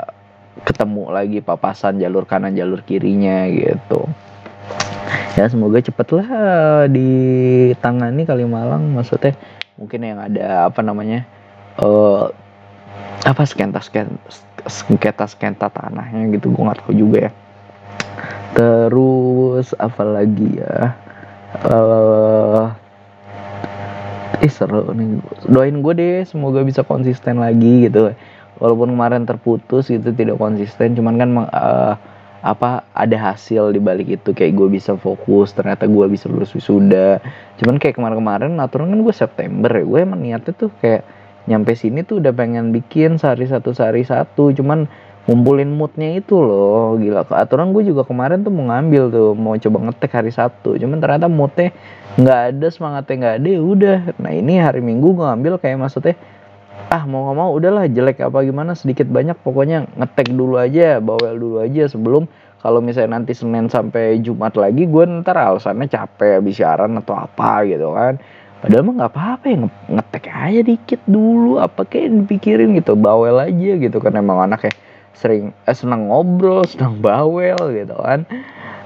ketemu 0.64 1.12
lagi 1.12 1.40
papasan 1.44 2.00
jalur 2.00 2.24
kanan 2.24 2.56
jalur 2.56 2.80
kirinya 2.86 3.52
gitu. 3.52 4.08
Ya 5.36 5.50
semoga 5.52 5.84
cepet 5.84 6.08
lah 6.14 6.28
ditangani 6.88 8.24
Kalimalang 8.24 8.96
maksudnya 8.96 9.36
mungkin 9.76 10.00
yang 10.06 10.22
ada 10.22 10.70
apa 10.70 10.80
namanya 10.86 11.28
uh, 11.82 12.32
apa 13.28 13.44
skenta 13.44 13.82
skenta 13.84 15.28
sengketa 15.28 15.68
tanahnya 15.68 16.32
gitu 16.32 16.54
gue 16.54 16.64
nggak 16.64 16.80
tahu 16.86 16.94
juga 16.96 17.18
ya. 17.28 17.32
Terus 18.56 19.74
apa 19.76 20.06
lagi 20.06 20.62
ya 20.62 21.03
uh, 21.62 22.74
ih 24.42 24.52
seru 24.52 24.92
nih. 24.92 25.22
Doain 25.48 25.78
gue 25.80 25.94
deh 25.96 26.26
semoga 26.26 26.66
bisa 26.66 26.82
konsisten 26.82 27.40
lagi 27.40 27.88
gitu. 27.88 28.12
Walaupun 28.58 28.94
kemarin 28.94 29.24
terputus 29.26 29.90
gitu 29.90 30.14
tidak 30.14 30.42
konsisten. 30.42 30.98
Cuman 30.98 31.16
kan 31.18 31.30
uh, 31.50 31.94
apa 32.44 32.84
ada 32.92 33.18
hasil 33.32 33.72
di 33.72 33.80
balik 33.80 34.10
itu. 34.20 34.36
Kayak 34.36 34.54
gue 34.60 34.68
bisa 34.78 34.98
fokus 35.00 35.56
ternyata 35.56 35.88
gue 35.88 36.06
bisa 36.12 36.28
lulus 36.28 36.52
wisuda. 36.52 37.24
Cuman 37.62 37.80
kayak 37.80 37.96
kemarin-kemarin 37.98 38.58
aturan 38.60 38.92
kan 38.92 39.00
gue 39.00 39.16
September 39.16 39.72
ya. 39.72 39.84
Gue 39.86 40.00
emang 40.04 40.20
niatnya 40.20 40.54
tuh 40.54 40.70
kayak 40.82 41.08
nyampe 41.44 41.76
sini 41.76 42.08
tuh 42.08 42.24
udah 42.24 42.32
pengen 42.32 42.72
bikin 42.72 43.20
sehari 43.20 43.48
satu 43.48 43.72
sehari 43.72 44.04
satu. 44.04 44.52
Cuman 44.52 44.88
ngumpulin 45.24 45.72
moodnya 45.72 46.20
itu 46.20 46.36
loh 46.36 47.00
gila. 47.00 47.24
Aturan 47.32 47.72
gue 47.72 47.88
juga 47.88 48.04
kemarin 48.04 48.44
tuh 48.44 48.52
mau 48.52 48.68
ngambil 48.68 49.04
tuh 49.08 49.32
mau 49.36 49.56
coba 49.56 49.78
ngetek 49.90 50.12
hari 50.12 50.32
Sabtu. 50.36 50.76
Cuman 50.76 51.00
ternyata 51.00 51.32
moodnya 51.32 51.72
nggak 52.20 52.40
ada 52.54 52.68
semangatnya 52.68 53.16
nggak 53.16 53.36
ada 53.40 53.50
ya 53.50 53.62
udah. 53.64 53.98
Nah 54.20 54.32
ini 54.36 54.60
hari 54.60 54.84
Minggu 54.84 55.16
gue 55.16 55.24
ngambil 55.24 55.54
kayak 55.64 55.80
maksudnya 55.80 56.16
ah 56.92 57.08
mau 57.08 57.32
nggak 57.32 57.38
mau 57.40 57.50
udahlah 57.56 57.86
jelek 57.88 58.20
apa 58.20 58.44
gimana 58.44 58.76
sedikit 58.76 59.08
banyak 59.08 59.40
pokoknya 59.40 59.88
ngetek 59.96 60.36
dulu 60.36 60.60
aja 60.60 61.00
bawel 61.00 61.40
dulu 61.40 61.58
aja 61.64 61.88
sebelum 61.88 62.28
kalau 62.60 62.80
misalnya 62.84 63.20
nanti 63.20 63.32
Senin 63.36 63.68
sampai 63.72 64.20
Jumat 64.20 64.56
lagi 64.60 64.88
gue 64.88 65.04
ntar 65.24 65.36
alasannya 65.40 65.88
capek 65.88 66.40
habis 66.44 66.60
siaran 66.60 67.00
atau 67.00 67.16
apa 67.16 67.64
gitu 67.64 67.96
kan. 67.96 68.20
Padahal 68.64 68.84
mah 68.88 68.96
nggak 68.96 69.12
apa-apa 69.12 69.46
ya 69.52 69.58
ngetek 69.92 70.26
aja 70.32 70.62
dikit 70.64 71.02
dulu 71.04 71.60
apa 71.60 71.84
kayak 71.84 72.28
dipikirin 72.28 72.72
gitu 72.80 72.96
bawel 72.96 73.36
aja 73.40 73.72
gitu 73.76 74.00
kan 74.00 74.16
emang 74.16 74.40
anaknya 74.40 74.72
sering 75.18 75.54
eh, 75.66 75.76
senang 75.76 76.10
ngobrol 76.10 76.66
senang 76.72 77.00
bawel 77.00 77.60
gitu 77.74 77.96
kan. 77.98 78.26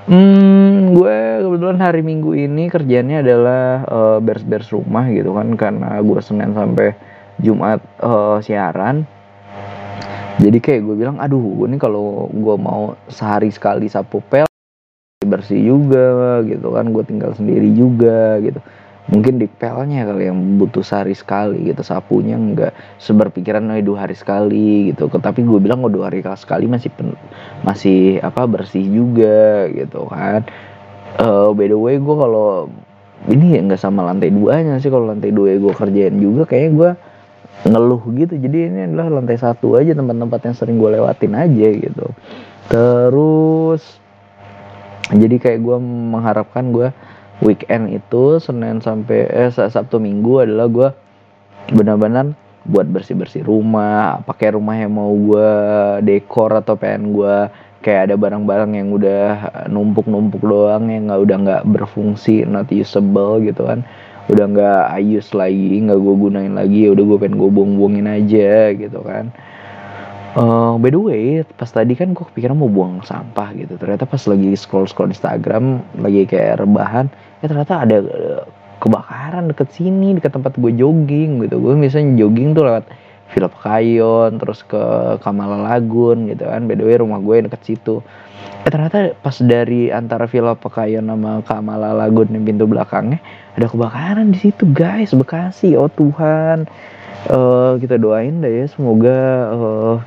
Hmm 0.07 0.95
gue 0.95 1.17
kebetulan 1.43 1.79
hari 1.83 1.99
minggu 1.99 2.31
ini 2.31 2.71
kerjanya 2.71 3.19
adalah 3.19 3.83
uh, 3.85 4.17
beres-beres 4.23 4.71
rumah 4.71 5.03
gitu 5.11 5.35
kan 5.35 5.51
karena 5.59 5.99
gue 5.99 6.19
senin 6.23 6.55
sampai 6.55 6.95
jumat 7.43 7.83
uh, 7.99 8.39
siaran. 8.39 9.03
Jadi 10.37 10.57
kayak 10.61 10.81
gue 10.85 10.95
bilang 10.95 11.17
aduh 11.19 11.41
gue 11.41 11.67
nih 11.75 11.81
kalau 11.81 12.29
gue 12.29 12.55
mau 12.55 12.95
sehari 13.09 13.51
sekali 13.51 13.89
sapu 13.89 14.21
pel 14.21 14.47
bersih 15.25 15.59
juga 15.59 16.39
gitu 16.45 16.77
kan 16.77 16.87
gue 16.93 17.03
tinggal 17.03 17.33
sendiri 17.33 17.73
juga 17.73 18.37
gitu 18.39 18.61
mungkin 19.07 19.39
di 19.39 19.47
pelnya 19.47 20.03
kali 20.03 20.27
yang 20.27 20.59
butuh 20.59 20.83
sehari 20.83 21.15
sekali 21.15 21.71
gitu 21.71 21.79
sapunya 21.79 22.35
nggak 22.35 22.99
seberpikiran 22.99 23.71
oh 23.71 23.79
dua 23.79 24.07
hari 24.07 24.15
sekali 24.19 24.91
gitu. 24.91 25.07
Tapi 25.07 25.47
gue 25.47 25.59
bilang 25.63 25.79
oh 25.83 25.91
dua 25.91 26.11
hari 26.11 26.23
sekali 26.35 26.67
masih 26.67 26.91
pen, 26.91 27.15
masih 27.63 28.19
apa 28.19 28.43
bersih 28.43 28.83
juga 28.83 29.71
gitu 29.71 30.05
kan. 30.11 30.43
Uh, 31.17 31.55
by 31.55 31.71
the 31.71 31.79
way 31.79 31.95
gue 31.97 32.15
kalau 32.19 32.67
ini 33.31 33.57
ya 33.57 33.63
nggak 33.63 33.81
sama 33.81 34.05
lantai 34.05 34.29
duanya 34.29 34.77
sih 34.77 34.91
kalau 34.91 35.09
lantai 35.09 35.33
dua 35.33 35.55
gue 35.57 35.73
kerjain 35.73 36.13
juga 36.19 36.43
kayaknya 36.45 36.71
gue 36.75 36.89
ngeluh 37.71 38.03
gitu. 38.11 38.35
Jadi 38.35 38.57
ini 38.69 38.79
adalah 38.91 39.23
lantai 39.23 39.39
satu 39.39 39.79
aja 39.79 39.95
tempat-tempat 39.95 40.39
yang 40.51 40.55
sering 40.55 40.77
gue 40.77 40.89
lewatin 40.99 41.33
aja 41.33 41.67
gitu. 41.73 42.07
Terus 42.67 44.03
jadi 45.15 45.39
kayak 45.39 45.59
gue 45.63 45.77
mengharapkan 45.79 46.75
gue 46.75 46.91
weekend 47.41 47.93
itu 47.93 48.41
Senin 48.41 48.81
sampai 48.81 49.29
eh 49.29 49.49
Sabtu 49.53 50.01
Minggu 50.01 50.43
adalah 50.45 50.67
gue 50.69 50.89
benar-benar 51.73 52.33
buat 52.67 52.83
bersih-bersih 52.83 53.47
rumah, 53.47 54.19
pakai 54.27 54.55
rumah 54.59 54.75
yang 54.75 54.91
mau 54.91 55.11
gue 55.15 55.49
dekor 56.03 56.51
atau 56.59 56.75
pengen 56.75 57.15
gue 57.15 57.47
kayak 57.79 58.11
ada 58.11 58.15
barang-barang 58.19 58.75
yang 58.75 58.91
udah 58.91 59.25
numpuk-numpuk 59.71 60.43
doang 60.43 60.91
yang 60.91 61.07
nggak 61.07 61.21
udah 61.23 61.37
nggak 61.47 61.63
berfungsi, 61.63 62.43
not 62.43 62.67
usable 62.67 63.39
gitu 63.39 63.63
kan, 63.63 63.87
udah 64.27 64.45
nggak 64.51 64.83
use 64.99 65.31
lagi, 65.31 65.79
nggak 65.79 65.95
gue 65.95 66.15
gunain 66.19 66.51
lagi, 66.51 66.87
ya 66.87 66.91
udah 66.91 67.03
gue 67.07 67.17
pengen 67.23 67.39
gue 67.39 67.49
buang-buangin 67.55 68.07
aja 68.11 68.75
gitu 68.75 68.99
kan. 68.99 69.31
Uh, 70.37 70.77
by 70.77 70.93
the 70.93 71.01
way, 71.01 71.41
pas 71.57 71.65
tadi 71.65 71.97
kan 71.97 72.13
gue 72.13 72.21
kepikiran 72.21 72.53
mau 72.53 72.69
buang 72.69 73.01
sampah 73.01 73.57
gitu. 73.57 73.73
Ternyata 73.73 74.05
pas 74.05 74.21
lagi 74.29 74.53
scroll-scroll 74.53 75.09
Instagram, 75.09 75.81
lagi 75.97 76.29
kayak 76.29 76.61
rebahan, 76.61 77.09
ya 77.41 77.49
ternyata 77.49 77.81
ada 77.81 77.97
uh, 78.05 78.45
kebakaran 78.77 79.49
deket 79.49 79.73
sini, 79.73 80.13
deket 80.13 80.37
tempat 80.37 80.53
gue 80.61 80.69
jogging 80.77 81.41
gitu. 81.41 81.57
Gue 81.57 81.73
misalnya 81.73 82.21
jogging 82.21 82.53
tuh 82.53 82.69
lewat 82.69 82.85
Villa 83.33 83.49
Pekayon, 83.49 84.37
terus 84.37 84.61
ke 84.61 84.83
Kamala 85.25 85.57
Lagun 85.57 86.29
gitu 86.29 86.45
kan. 86.45 86.69
By 86.69 86.77
the 86.77 86.85
way, 86.85 87.01
rumah 87.01 87.17
gue 87.17 87.49
deket 87.49 87.61
situ. 87.65 88.05
Ya 88.61 88.69
ternyata 88.69 89.17
pas 89.17 89.41
dari 89.41 89.89
antara 89.89 90.29
Villa 90.29 90.53
Pekayon 90.53 91.09
sama 91.09 91.41
Kamala 91.49 91.97
Lagun 91.97 92.29
yang 92.29 92.45
pintu 92.45 92.69
belakangnya 92.69 93.17
ada 93.57 93.65
kebakaran 93.65 94.29
di 94.29 94.37
situ 94.37 94.69
guys, 94.69 95.17
Bekasi. 95.17 95.73
Oh 95.73 95.89
Tuhan. 95.89 96.69
Uh, 97.27 97.75
kita 97.81 97.97
doain 97.97 98.39
deh 98.39 98.63
ya 98.63 98.65
semoga 98.69 99.17
uh, 99.51 99.97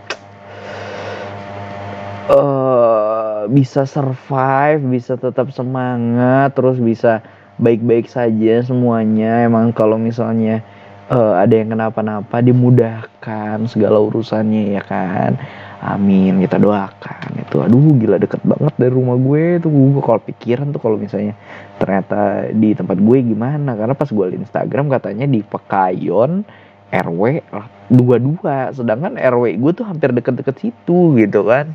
uh, 2.30 3.50
bisa 3.50 3.84
survive, 3.84 4.80
bisa 4.86 5.18
tetap 5.18 5.50
semangat, 5.50 6.54
terus 6.54 6.78
bisa 6.78 7.20
baik-baik 7.58 8.06
saja 8.06 8.62
semuanya. 8.62 9.44
Emang 9.44 9.74
kalau 9.74 9.98
misalnya 9.98 10.62
uh, 11.10 11.36
ada 11.42 11.52
yang 11.58 11.74
kenapa-napa 11.74 12.38
dimudahkan 12.40 13.66
segala 13.66 13.98
urusannya 13.98 14.78
ya 14.78 14.82
kan. 14.86 15.34
Amin 15.80 16.44
kita 16.44 16.60
doakan 16.60 17.40
itu 17.40 17.56
aduh 17.56 17.96
gila 17.96 18.20
deket 18.20 18.44
banget 18.44 18.76
dari 18.76 18.92
rumah 18.92 19.16
gue 19.16 19.64
tuh 19.64 19.72
gue 19.72 20.04
kalau 20.04 20.20
pikiran 20.20 20.76
tuh 20.76 20.80
kalau 20.84 21.00
misalnya 21.00 21.32
ternyata 21.80 22.52
di 22.52 22.76
tempat 22.76 23.00
gue 23.00 23.18
gimana 23.24 23.72
karena 23.72 23.96
pas 23.96 24.12
gue 24.12 24.24
liat 24.28 24.44
Instagram 24.44 24.92
katanya 24.92 25.24
di 25.24 25.40
Pekayon 25.40 26.44
RW 26.90 27.46
dua-dua 27.86 28.74
sedangkan 28.74 29.14
RW 29.14 29.62
gue 29.62 29.72
tuh 29.74 29.86
hampir 29.86 30.10
deket-deket 30.10 30.56
situ 30.58 31.14
gitu 31.18 31.46
kan. 31.46 31.74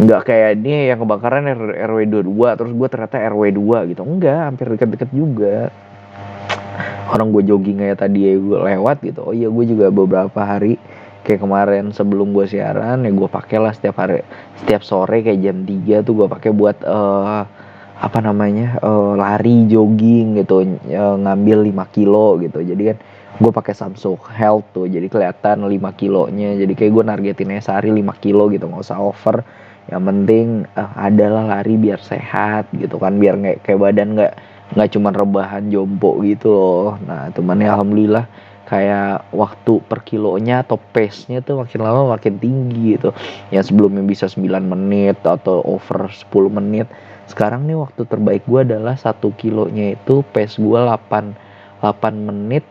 Nggak 0.00 0.24
kayak 0.24 0.50
ini 0.56 0.88
yang 0.88 1.04
kebakaran 1.04 1.44
RW 1.76 2.24
22 2.24 2.58
terus 2.58 2.72
gue 2.72 2.88
ternyata 2.88 3.16
RW 3.28 3.42
2 3.52 3.90
gitu. 3.92 4.02
Enggak 4.08 4.40
hampir 4.48 4.66
deket-deket 4.72 5.10
juga. 5.12 5.68
Orang 7.12 7.28
gue 7.36 7.44
jogging 7.44 7.84
kayak 7.84 8.00
tadi 8.00 8.24
ya 8.24 8.34
gue 8.40 8.58
lewat 8.72 9.04
gitu. 9.04 9.20
Oh 9.20 9.34
iya 9.36 9.52
gue 9.52 9.64
juga 9.68 9.92
beberapa 9.92 10.40
hari 10.40 10.80
kayak 11.22 11.44
kemarin 11.44 11.92
sebelum 11.92 12.34
gue 12.34 12.48
siaran 12.50 13.06
ya 13.06 13.10
gue 13.14 13.28
pakai 13.30 13.62
lah 13.62 13.70
setiap 13.70 14.00
hari 14.02 14.26
setiap 14.58 14.82
sore 14.82 15.22
kayak 15.22 15.38
jam 15.38 15.62
3 15.62 16.02
tuh 16.02 16.12
gue 16.18 16.26
pakai 16.26 16.50
buat 16.50 16.82
uh, 16.82 17.46
apa 18.02 18.18
namanya 18.18 18.82
uh, 18.82 19.14
lari 19.14 19.70
jogging 19.70 20.42
gitu 20.42 20.66
uh, 20.90 21.16
ngambil 21.20 21.68
5 21.70 21.94
kilo 21.94 22.40
gitu. 22.42 22.58
Jadi 22.64 22.82
kan 22.90 22.98
gue 23.42 23.52
pakai 23.52 23.74
Samsung 23.74 24.22
Health 24.30 24.70
tuh 24.70 24.86
jadi 24.86 25.10
kelihatan 25.10 25.66
5 25.66 25.98
kilonya 25.98 26.54
jadi 26.54 26.72
kayak 26.78 26.92
gue 26.94 27.04
nargetinnya 27.10 27.58
sehari 27.58 27.90
5 27.90 28.22
kilo 28.22 28.46
gitu 28.54 28.70
nggak 28.70 28.86
usah 28.86 29.02
over 29.02 29.42
yang 29.90 30.06
penting 30.06 30.62
uh, 30.78 30.94
adalah 30.94 31.58
lari 31.58 31.74
biar 31.74 31.98
sehat 31.98 32.70
gitu 32.78 33.02
kan 33.02 33.18
biar 33.18 33.34
nggak 33.34 33.66
kayak 33.66 33.82
badan 33.82 34.14
nggak 34.14 34.32
nggak 34.78 34.88
cuma 34.94 35.10
rebahan 35.10 35.66
jompo 35.74 36.22
gitu 36.22 36.54
loh 36.54 36.94
nah 37.02 37.28
temannya 37.34 37.66
alhamdulillah 37.66 38.24
kayak 38.72 39.28
waktu 39.36 39.84
per 39.84 40.00
kilonya 40.00 40.64
atau 40.64 40.80
pace-nya 40.80 41.44
tuh 41.44 41.60
makin 41.60 41.84
lama 41.84 42.16
makin 42.16 42.40
tinggi 42.40 42.96
gitu. 42.96 43.12
Yang 43.52 43.68
sebelumnya 43.68 44.00
bisa 44.00 44.32
9 44.32 44.48
menit 44.64 45.20
atau 45.28 45.60
over 45.60 46.08
10 46.08 46.24
menit. 46.48 46.88
Sekarang 47.28 47.68
nih 47.68 47.76
waktu 47.76 48.08
terbaik 48.08 48.48
gue 48.48 48.64
adalah 48.64 48.96
satu 48.96 49.36
kilonya 49.36 50.00
itu 50.00 50.24
pace 50.32 50.56
gue 50.56 50.78
8 50.88 51.84
8 51.84 52.16
menit 52.16 52.64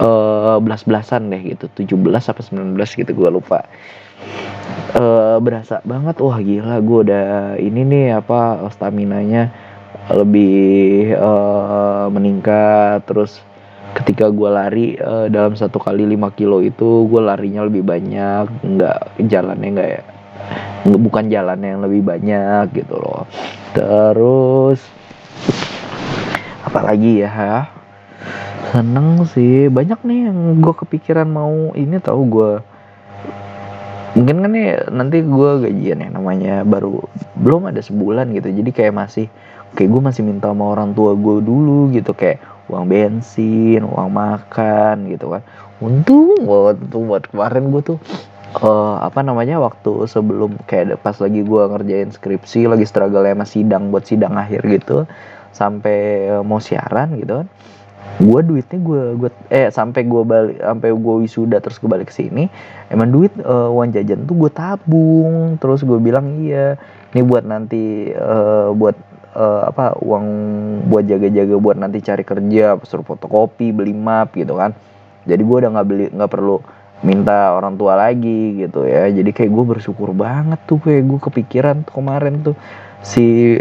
eh 0.00 0.56
belas 0.64 0.82
belasan 0.88 1.28
deh 1.28 1.42
gitu. 1.54 1.68
17 1.68 2.00
sampai 2.24 2.44
19 2.48 2.76
gitu 3.04 3.10
gue 3.12 3.30
lupa. 3.30 3.68
Eh 4.96 5.36
berasa 5.44 5.84
banget 5.84 6.18
wah 6.24 6.40
gila 6.40 6.80
gue 6.80 6.98
udah 7.06 7.28
ini 7.60 7.80
nih 7.84 8.06
apa 8.18 8.64
stamina 8.72 9.20
nya 9.20 9.52
lebih 10.10 11.14
eh 11.14 12.06
meningkat. 12.08 13.04
Terus 13.04 13.44
ketika 13.90 14.30
gue 14.30 14.46
lari 14.46 14.86
uh, 15.02 15.26
dalam 15.26 15.58
satu 15.58 15.82
kali 15.82 16.06
5 16.06 16.38
kilo 16.38 16.62
itu 16.62 17.04
gue 17.10 17.20
larinya 17.20 17.66
lebih 17.68 17.84
banyak. 17.84 18.46
Nggak 18.64 18.98
jalannya 19.28 19.68
nggak 19.76 19.90
ya 19.90 20.02
bukan 20.88 21.28
jalannya 21.28 21.76
yang 21.76 21.82
lebih 21.84 22.02
banyak 22.02 22.64
gitu 22.72 22.96
loh. 22.96 23.28
Terus 23.76 24.80
apalagi 26.64 27.24
ya 27.26 27.68
seneng 28.70 29.26
sih. 29.26 29.66
Banyak 29.66 30.00
nih 30.06 30.30
yang 30.30 30.62
gue 30.62 30.74
kepikiran 30.74 31.28
mau 31.28 31.74
ini 31.74 31.98
tahu 31.98 32.22
gue 32.30 32.52
mungkin 34.10 34.42
kan 34.42 34.50
nih 34.50 34.90
nanti 34.90 35.22
gue 35.22 35.50
gajian 35.62 36.02
ya 36.02 36.08
namanya 36.10 36.66
baru 36.66 37.02
belum 37.38 37.70
ada 37.70 37.82
sebulan 37.82 38.30
gitu. 38.34 38.48
Jadi 38.54 38.70
kayak 38.70 38.94
masih 38.94 39.26
kayak 39.74 39.90
gue 39.90 40.02
masih 40.02 40.22
minta 40.26 40.50
sama 40.50 40.74
orang 40.74 40.94
tua 40.94 41.18
gue 41.18 41.42
dulu 41.42 41.90
gitu. 41.94 42.14
Kayak 42.14 42.42
uang 42.70 42.86
bensin 42.86 43.82
uang 43.82 44.10
makan 44.14 45.10
gitu 45.10 45.34
kan. 45.34 45.42
Untung 45.82 46.46
banget 46.46 46.76
tuh 46.92 47.02
buat 47.02 47.24
kemarin 47.26 47.74
gue 47.74 47.82
tuh 47.82 47.98
uh, 48.58 48.96
apa 49.02 49.22
namanya 49.22 49.62
waktu 49.62 50.10
sebelum 50.10 50.58
kayak 50.66 50.98
pas 51.00 51.14
lagi 51.22 51.46
gue 51.46 51.62
ngerjain 51.70 52.10
skripsi 52.10 52.66
lagi 52.66 52.86
struggle 52.88 53.22
sama 53.22 53.46
sidang 53.46 53.94
buat 53.94 54.04
sidang 54.06 54.34
akhir 54.34 54.66
gitu 54.66 55.06
sampai 55.54 56.30
uh, 56.30 56.42
mau 56.42 56.58
siaran 56.58 57.14
gitu 57.18 57.44
kan 57.44 57.48
gue 58.20 58.40
duitnya 58.44 58.78
gue 58.84 59.02
gue 59.16 59.30
eh 59.48 59.72
sampai 59.72 60.04
gue 60.04 60.22
balik 60.28 60.60
sampai 60.60 60.88
gue 60.92 61.14
wisuda 61.24 61.56
terus 61.64 61.80
gue 61.80 61.88
balik 61.88 62.12
ke 62.12 62.14
sini 62.20 62.52
emang 62.92 63.08
duit 63.08 63.32
uh, 63.40 63.72
uang 63.72 63.96
jajan 63.96 64.28
tuh 64.28 64.36
gue 64.36 64.50
tabung. 64.52 65.56
Terus 65.56 65.80
gue 65.80 65.96
bilang 65.96 66.44
iya 66.44 66.76
ini 67.16 67.24
buat 67.24 67.48
nanti 67.48 68.12
uh, 68.12 68.76
buat 68.76 68.96
uh, 69.32 69.72
apa 69.72 69.96
uang 70.04 70.26
buat 70.92 71.08
jaga-jaga 71.08 71.56
buat 71.56 71.80
nanti 71.80 72.04
cari 72.04 72.20
kerja 72.20 72.76
suruh 72.84 73.06
fotokopi 73.08 73.72
beli 73.72 73.96
map 73.96 74.36
gitu 74.36 74.52
kan. 74.60 74.76
Jadi 75.24 75.40
gue 75.40 75.56
udah 75.64 75.70
nggak 75.80 75.88
beli 75.88 76.04
nggak 76.12 76.30
perlu 76.30 76.60
minta 77.00 77.56
orang 77.56 77.80
tua 77.80 77.96
lagi 77.96 78.60
gitu 78.60 78.84
ya. 78.84 79.08
Jadi 79.08 79.32
kayak 79.32 79.48
gue 79.48 79.64
bersyukur 79.64 80.12
banget 80.12 80.60
tuh 80.68 80.76
kayak 80.76 81.08
gue 81.08 81.18
kepikiran 81.24 81.88
tuh 81.88 81.94
kemarin 81.96 82.44
tuh. 82.44 82.56
Si 83.00 83.56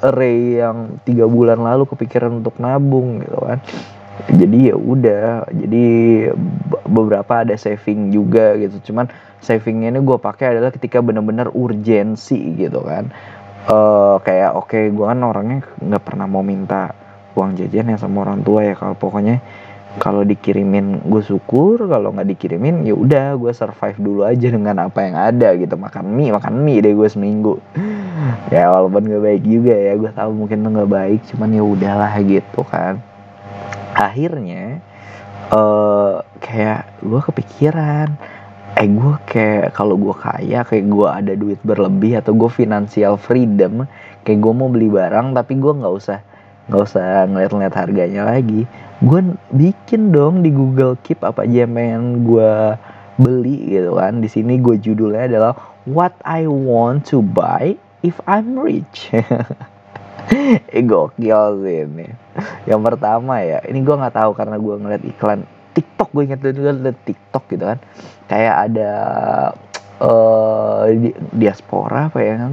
Ray 0.00 0.58
yang 0.58 0.98
tiga 1.04 1.28
bulan 1.28 1.60
lalu 1.60 1.84
kepikiran 1.86 2.40
untuk 2.40 2.56
nabung 2.58 3.20
gitu 3.20 3.38
kan 3.38 3.60
jadi 4.28 4.74
ya 4.74 4.76
udah 4.76 5.48
jadi 5.52 5.86
beberapa 6.84 7.46
ada 7.46 7.54
saving 7.56 8.12
juga 8.12 8.58
gitu. 8.58 8.92
Cuman 8.92 9.08
savingnya 9.40 9.94
ini 9.94 10.00
gue 10.02 10.18
pakai 10.20 10.56
adalah 10.56 10.74
ketika 10.74 11.00
benar-benar 11.00 11.52
urgensi 11.54 12.38
gitu 12.58 12.84
kan. 12.84 13.08
Uh, 13.68 14.16
kayak 14.24 14.56
oke 14.56 14.72
okay, 14.72 14.88
gue 14.88 15.04
kan 15.04 15.20
orangnya 15.20 15.60
nggak 15.84 16.02
pernah 16.02 16.24
mau 16.24 16.40
minta 16.40 16.96
uang 17.36 17.60
jajan 17.60 17.92
ya 17.92 17.96
sama 18.00 18.26
orang 18.26 18.40
tua 18.44 18.66
ya. 18.66 18.74
Kalau 18.76 18.96
pokoknya 18.96 19.40
kalau 19.98 20.22
dikirimin 20.22 21.06
gue 21.06 21.22
syukur. 21.22 21.86
Kalau 21.86 22.12
nggak 22.12 22.28
dikirimin 22.36 22.84
ya 22.84 22.94
udah 22.96 23.36
gue 23.36 23.52
survive 23.54 23.98
dulu 24.00 24.22
aja 24.26 24.48
dengan 24.50 24.88
apa 24.88 25.04
yang 25.06 25.16
ada 25.16 25.54
gitu. 25.56 25.74
Makan 25.76 26.04
mie 26.10 26.32
makan 26.34 26.60
mie 26.60 26.80
deh 26.82 26.92
gue 26.96 27.08
seminggu. 27.08 27.60
Ya 28.52 28.68
walaupun 28.68 29.06
gak 29.08 29.22
baik 29.22 29.44
juga 29.46 29.74
ya. 29.74 29.92
Gue 29.96 30.10
tahu 30.12 30.30
mungkin 30.34 30.66
tuh 30.66 30.70
nggak 30.76 30.90
baik 30.90 31.20
cuman 31.32 31.48
ya 31.54 31.62
udahlah 31.64 32.12
gitu 32.24 32.62
kan 32.68 33.00
akhirnya 34.00 34.80
uh, 35.52 36.24
kayak 36.40 36.88
gue 37.04 37.20
kepikiran 37.20 38.08
eh 38.80 38.88
gue 38.88 39.14
kayak 39.28 39.76
kalau 39.76 39.98
gue 40.00 40.14
kaya 40.14 40.64
kayak 40.64 40.86
gue 40.88 41.08
ada 41.08 41.32
duit 41.36 41.60
berlebih 41.60 42.16
atau 42.22 42.32
gue 42.32 42.48
financial 42.48 43.20
freedom 43.20 43.84
kayak 44.24 44.40
gue 44.40 44.52
mau 44.56 44.72
beli 44.72 44.88
barang 44.88 45.36
tapi 45.36 45.58
gue 45.60 45.72
nggak 45.74 45.94
usah 45.94 46.18
nggak 46.70 46.82
usah 46.86 47.26
ngeliat-ngeliat 47.28 47.74
harganya 47.74 48.22
lagi 48.30 48.64
gue 49.00 49.20
bikin 49.56 50.12
dong 50.12 50.44
di 50.44 50.52
Google 50.52 50.94
Keep 51.00 51.24
apa 51.24 51.48
aja 51.48 51.64
yang 51.64 51.72
pengen 51.72 52.04
gue 52.28 52.52
beli 53.20 53.76
gitu 53.76 53.96
kan. 53.96 54.20
Di 54.20 54.28
sini 54.28 54.56
gue 54.60 54.76
judulnya 54.80 55.24
adalah 55.28 55.54
What 55.88 56.16
I 56.24 56.48
Want 56.48 57.08
to 57.12 57.24
Buy 57.24 57.76
If 58.00 58.20
I'm 58.24 58.56
Rich 58.56 59.12
gokil 60.90 61.62
sih 61.64 61.76
ini. 61.86 62.06
Yang 62.66 62.80
pertama 62.86 63.42
ya 63.42 63.58
ini 63.66 63.82
gue 63.82 63.94
nggak 63.96 64.16
tahu 64.16 64.30
karena 64.34 64.56
gue 64.56 64.74
ngeliat 64.78 65.02
iklan 65.04 65.40
TikTok 65.74 66.10
gue 66.14 66.22
inget 66.26 66.40
dulu 66.42 66.70
liat 66.82 66.98
TikTok 67.06 67.44
gitu 67.50 67.64
kan. 67.66 67.78
Kayak 68.30 68.54
ada 68.70 68.92
uh, 70.00 70.86
di, 70.90 71.10
diaspora 71.34 72.08
apa 72.08 72.18
ya 72.22 72.34
kan 72.40 72.52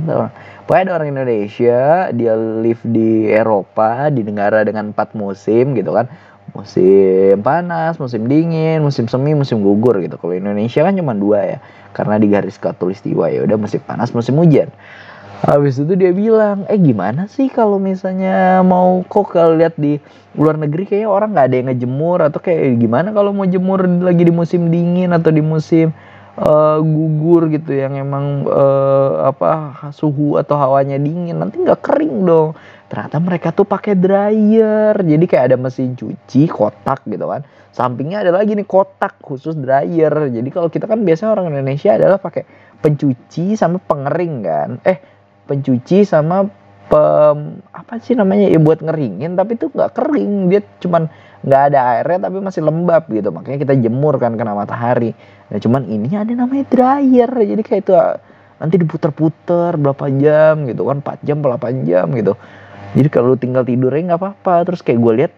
pokoknya 0.67 0.83
ada 0.83 0.93
orang 0.99 1.09
Indonesia 1.15 2.11
dia 2.11 2.33
live 2.35 2.83
di 2.83 3.31
Eropa 3.31 4.11
di 4.11 4.21
negara 4.27 4.67
dengan 4.67 4.91
empat 4.91 5.15
musim 5.15 5.73
gitu 5.73 5.95
kan. 5.95 6.11
Musim 6.55 7.43
panas, 7.43 7.99
musim 7.99 8.23
dingin, 8.25 8.79
musim 8.79 9.05
semi, 9.11 9.35
musim 9.35 9.59
gugur 9.59 9.99
gitu. 9.99 10.15
Kalau 10.15 10.31
Indonesia 10.31 10.79
kan 10.79 10.95
cuma 10.95 11.11
dua 11.11 11.43
ya, 11.43 11.57
karena 11.91 12.15
di 12.17 12.31
garis 12.31 12.55
katulistiwa 12.55 13.27
ya. 13.27 13.43
Udah 13.43 13.59
musim 13.59 13.83
panas, 13.83 14.15
musim 14.15 14.39
hujan. 14.39 14.71
Habis 15.37 15.77
itu 15.77 15.93
dia 15.93 16.09
bilang, 16.17 16.65
eh 16.65 16.81
gimana 16.81 17.29
sih 17.29 17.45
kalau 17.53 17.77
misalnya 17.77 18.65
mau 18.65 19.05
kok 19.05 19.37
kalau 19.37 19.53
lihat 19.53 19.77
di 19.77 20.01
luar 20.33 20.57
negeri 20.57 20.89
kayaknya 20.89 21.09
orang 21.13 21.29
nggak 21.37 21.45
ada 21.45 21.55
yang 21.61 21.67
ngejemur 21.69 22.19
atau 22.25 22.39
kayak 22.41 22.77
gimana 22.81 23.13
kalau 23.13 23.33
mau 23.33 23.45
jemur 23.45 23.85
lagi 23.85 24.25
di 24.25 24.33
musim 24.33 24.69
dingin 24.73 25.13
atau 25.13 25.29
di 25.29 25.41
musim 25.45 25.93
uh, 26.41 26.77
gugur 26.81 27.49
gitu 27.49 27.73
yang 27.73 27.97
emang 27.97 28.45
uh, 28.49 29.29
apa 29.29 29.77
suhu 29.93 30.37
atau 30.37 30.57
hawanya 30.57 30.97
dingin 31.01 31.37
nanti 31.37 31.61
nggak 31.61 31.85
kering 31.85 32.25
dong. 32.25 32.57
Ternyata 32.87 33.17
mereka 33.19 33.53
tuh 33.53 33.67
pakai 33.67 33.93
dryer. 33.93 34.95
Jadi 34.95 35.25
kayak 35.27 35.53
ada 35.53 35.57
mesin 35.59 35.93
cuci 35.93 36.47
kotak 36.47 37.03
gitu 37.05 37.27
kan. 37.27 37.43
Sampingnya 37.75 38.25
ada 38.25 38.31
lagi 38.33 38.57
nih 38.57 38.65
kotak 38.65 39.21
khusus 39.21 39.53
dryer. 39.53 40.33
Jadi 40.33 40.49
kalau 40.49 40.71
kita 40.71 40.89
kan 40.89 41.05
biasanya 41.05 41.35
orang 41.35 41.53
Indonesia 41.53 41.93
adalah 41.93 42.17
pakai 42.17 42.47
pencuci 42.79 43.53
sama 43.59 43.77
pengering 43.81 44.35
kan. 44.41 44.69
Eh 44.87 45.16
pencuci 45.47 46.03
sama 46.03 46.45
pem, 46.87 47.59
apa 47.71 47.99
sih 47.99 48.15
namanya 48.15 48.47
ya 48.47 48.59
buat 48.59 48.79
ngeringin 48.79 49.35
tapi 49.39 49.55
itu 49.55 49.71
nggak 49.71 49.91
kering. 49.95 50.51
Dia 50.51 50.61
cuman 50.83 51.07
nggak 51.47 51.61
ada 51.71 51.79
airnya 51.95 52.19
tapi 52.27 52.37
masih 52.43 52.61
lembab 52.63 53.07
gitu. 53.07 53.29
Makanya 53.31 53.57
kita 53.63 53.73
jemur 53.79 54.19
kan 54.19 54.35
kena 54.35 54.55
matahari. 54.55 55.15
Nah 55.47 55.59
cuman 55.59 55.87
ini 55.87 56.11
ada 56.15 56.31
namanya 56.35 56.65
dryer. 56.67 57.31
Jadi 57.31 57.61
kayak 57.63 57.81
itu 57.87 57.93
nanti 58.57 58.75
diputer-puter 58.81 59.77
berapa 59.77 60.05
jam 60.17 60.65
gitu 60.67 60.87
kan. 60.87 60.99
4 60.99 61.27
jam 61.27 61.37
8 61.39 61.87
jam 61.87 62.07
gitu. 62.15 62.33
Jadi 62.95 63.07
kalau 63.11 63.35
tinggal 63.35 63.63
tidurnya 63.67 64.15
nggak 64.15 64.21
apa-apa. 64.23 64.55
Terus 64.67 64.81
kayak 64.81 64.99
gue 64.99 65.13
lihat 65.23 65.33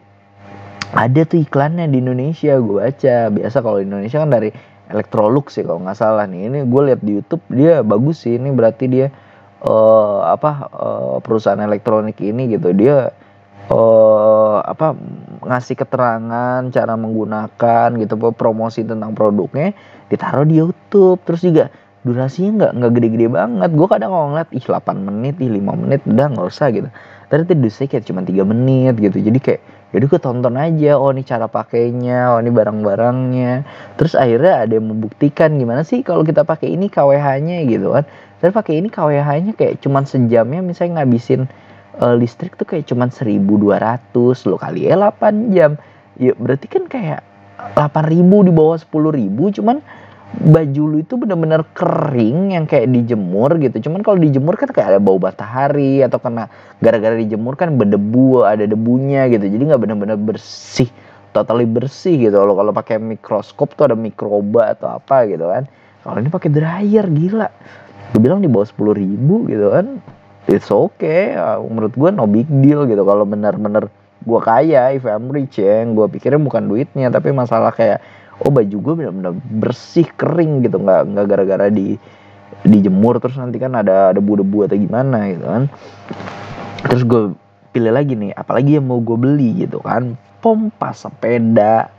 ada 0.90 1.22
tuh 1.26 1.42
iklannya 1.44 1.86
di 1.90 1.98
Indonesia. 2.02 2.58
Gue 2.58 2.82
baca. 2.86 3.18
Biasa 3.30 3.58
kalau 3.62 3.78
di 3.82 3.86
Indonesia 3.90 4.18
kan 4.22 4.32
dari 4.32 4.50
Electrolux 4.90 5.54
sih 5.54 5.62
kalau 5.62 5.82
nggak 5.86 5.98
salah 5.98 6.26
nih. 6.26 6.50
Ini 6.50 6.60
gue 6.66 6.82
lihat 6.94 7.02
di 7.04 7.12
YouTube 7.20 7.44
dia 7.54 7.82
bagus 7.86 8.26
sih. 8.26 8.38
Ini 8.40 8.50
berarti 8.54 8.86
dia 8.90 9.08
uh, 9.64 10.20
apa 10.30 10.52
uh, 10.72 11.18
perusahaan 11.24 11.60
elektronik 11.60 12.20
ini 12.24 12.56
gitu. 12.56 12.72
Dia 12.72 13.12
uh, 13.72 14.58
apa 14.64 14.96
ngasih 15.44 15.76
keterangan 15.80 16.62
cara 16.72 16.94
menggunakan 16.96 17.88
gitu 18.00 18.16
promosi 18.36 18.84
tentang 18.84 19.16
produknya 19.16 19.76
ditaruh 20.08 20.48
di 20.48 20.60
YouTube. 20.60 21.20
Terus 21.28 21.42
juga 21.44 21.66
durasinya 22.04 22.52
nggak 22.66 22.72
nggak 22.80 22.92
gede-gede 22.96 23.28
banget. 23.32 23.70
Gue 23.76 23.88
kadang 23.92 24.12
kalau 24.16 24.28
ngeliat 24.32 24.50
ih 24.56 24.64
8 24.64 25.08
menit 25.08 25.36
ih 25.44 25.52
5 25.52 25.82
menit 25.86 26.02
udah 26.08 26.26
nggak 26.32 26.48
usah 26.48 26.68
gitu. 26.72 26.90
Ternyata 27.30 27.54
durasinya 27.54 27.90
kayak 27.92 28.06
cuma 28.08 28.22
tiga 28.24 28.44
menit 28.48 28.96
gitu. 28.98 29.18
Jadi 29.20 29.40
kayak 29.40 29.62
jadi 29.90 30.06
gue 30.06 30.22
tonton 30.22 30.54
aja 30.54 31.02
oh 31.02 31.10
ini 31.10 31.26
cara 31.26 31.50
pakainya 31.50 32.38
oh 32.38 32.40
ini 32.46 32.54
barang-barangnya. 32.54 33.66
Terus 33.98 34.14
akhirnya 34.14 34.62
ada 34.62 34.78
yang 34.78 34.86
membuktikan 34.86 35.58
gimana 35.58 35.82
sih 35.82 36.06
kalau 36.06 36.22
kita 36.22 36.46
pakai 36.46 36.78
ini 36.78 36.94
KWH-nya 36.94 37.66
gitu 37.66 37.98
kan. 37.98 38.06
Dan 38.38 38.50
pakai 38.54 38.86
ini 38.86 38.94
KWH-nya 38.94 39.58
kayak 39.58 39.82
cuman 39.82 40.06
sejamnya 40.06 40.62
misalnya 40.62 41.02
ngabisin 41.02 41.50
uh, 41.98 42.14
listrik 42.14 42.54
tuh 42.54 42.70
kayak 42.70 42.86
cuman 42.86 43.10
1200 43.10 44.46
lo 44.46 44.56
kali 44.62 44.86
ya 44.86 44.94
8 44.94 45.58
jam. 45.58 45.82
Ya 46.22 46.38
berarti 46.38 46.70
kan 46.70 46.86
kayak 46.86 47.26
8000 47.74 48.46
di 48.46 48.52
bawah 48.54 48.78
10000 48.78 49.58
cuman 49.58 49.82
baju 50.30 50.84
lu 50.86 50.98
itu 51.02 51.18
bener-bener 51.18 51.66
kering 51.74 52.54
yang 52.54 52.70
kayak 52.70 52.94
dijemur 52.94 53.58
gitu. 53.58 53.90
Cuman 53.90 54.06
kalau 54.06 54.22
dijemur 54.22 54.54
kan 54.56 54.70
kayak 54.70 54.96
ada 54.96 55.00
bau 55.02 55.18
matahari 55.18 56.06
atau 56.06 56.22
kena 56.22 56.46
gara-gara 56.78 57.18
dijemur 57.18 57.58
kan 57.58 57.74
berdebu 57.74 58.46
ada 58.46 58.70
debunya 58.70 59.26
gitu. 59.34 59.50
Jadi 59.50 59.64
nggak 59.74 59.82
bener-bener 59.82 60.18
bersih 60.22 60.86
totally 61.34 61.66
bersih 61.66 62.30
gitu. 62.30 62.38
Loh 62.38 62.54
kalau 62.54 62.70
pakai 62.70 63.02
mikroskop 63.02 63.74
tuh 63.74 63.90
ada 63.90 63.98
mikroba 63.98 64.78
atau 64.78 65.02
apa 65.02 65.26
gitu 65.26 65.50
kan. 65.50 65.66
Kalau 66.06 66.18
ini 66.22 66.30
pakai 66.30 66.50
dryer 66.54 67.06
gila. 67.10 67.50
Gue 68.14 68.22
bilang 68.22 68.42
di 68.42 68.50
bawah 68.50 68.70
sepuluh 68.70 68.94
ribu 68.94 69.50
gitu 69.50 69.74
kan 69.74 69.98
it's 70.46 70.70
okay. 70.70 71.34
Menurut 71.66 71.98
gue 71.98 72.10
no 72.14 72.30
big 72.30 72.46
deal 72.62 72.86
gitu. 72.86 73.02
Kalau 73.02 73.26
benar-benar 73.26 73.90
gue 74.20 74.40
kaya 74.46 74.94
if 74.94 75.08
I'm 75.10 75.32
rich 75.32 75.58
ya 75.58 75.88
gue 75.88 76.06
pikirnya 76.12 76.38
bukan 76.44 76.68
duitnya 76.68 77.08
tapi 77.08 77.32
masalah 77.32 77.72
kayak 77.72 78.04
oh 78.46 78.52
baju 78.52 78.78
gue 78.80 78.94
benar-benar 79.04 79.34
bersih 79.60 80.08
kering 80.16 80.66
gitu. 80.66 80.80
Nggak 80.80 81.02
nggak 81.16 81.26
gara-gara 81.28 81.68
di 81.72 81.96
dijemur 82.60 83.24
terus 83.24 83.40
nanti 83.40 83.56
kan 83.56 83.72
ada 83.78 84.12
debu-debu 84.12 84.68
atau 84.68 84.78
gimana 84.78 85.32
gitu 85.32 85.46
kan. 85.46 85.64
Terus 86.88 87.02
gue 87.06 87.24
pilih 87.70 87.94
lagi 87.94 88.18
nih 88.18 88.34
apalagi 88.34 88.82
yang 88.82 88.88
mau 88.88 89.00
gue 89.00 89.18
beli 89.20 89.64
gitu 89.64 89.80
kan. 89.84 90.16
Pompa 90.40 90.96
sepeda. 90.96 91.92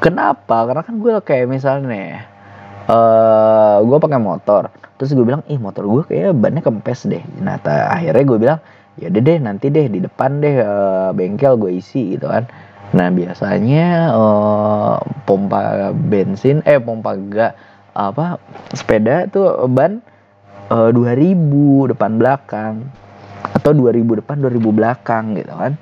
Kenapa? 0.00 0.68
Karena 0.68 0.82
kan 0.82 0.96
gue 1.00 1.12
kayak 1.20 1.46
misalnya 1.48 2.24
uh, 2.88 3.80
gue 3.84 3.98
pakai 4.00 4.20
motor. 4.20 4.72
Terus 4.96 5.10
gue 5.12 5.24
bilang 5.26 5.44
ih 5.50 5.60
motor 5.60 5.84
gue 5.84 6.02
kayak 6.08 6.36
bannya 6.36 6.62
kempes 6.64 7.06
deh. 7.08 7.22
Nah 7.40 7.60
akhirnya 7.64 8.24
gue 8.24 8.38
bilang 8.40 8.60
ya 8.94 9.10
deh 9.10 9.38
nanti 9.42 9.74
deh 9.74 9.90
di 9.90 9.98
depan 9.98 10.38
deh 10.38 10.62
uh, 10.62 11.10
bengkel 11.10 11.58
gue 11.58 11.82
isi 11.82 12.14
gitu 12.14 12.30
kan 12.30 12.46
nah 12.94 13.10
biasanya 13.10 14.14
uh, 14.14 15.02
pompa 15.26 15.90
bensin 15.90 16.62
eh 16.62 16.78
pompa 16.78 17.18
gas 17.18 17.58
apa 17.94 18.38
sepeda 18.70 19.26
tuh 19.26 19.66
ban 19.66 19.98
uh, 20.70 20.90
ribu 21.14 21.90
depan 21.90 22.18
belakang 22.22 22.86
atau 23.54 23.70
dua 23.70 23.94
ribu 23.94 24.18
depan 24.18 24.38
dua 24.40 24.50
ribu 24.50 24.74
belakang 24.74 25.38
gitu 25.38 25.54
kan. 25.54 25.78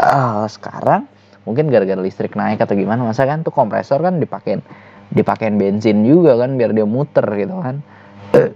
Uh, 0.00 0.44
sekarang 0.48 1.08
mungkin 1.44 1.68
gara-gara 1.68 2.00
listrik 2.00 2.36
naik 2.36 2.60
atau 2.60 2.76
gimana 2.76 3.04
masa 3.04 3.28
kan 3.28 3.44
tuh 3.44 3.52
kompresor 3.52 4.00
kan 4.00 4.16
dipakein 4.20 4.64
dipakein 5.12 5.60
bensin 5.60 6.04
juga 6.04 6.40
kan 6.40 6.56
biar 6.56 6.72
dia 6.72 6.88
muter 6.88 7.24
gitu 7.36 7.60
kan. 7.60 7.84
Uh, 8.32 8.50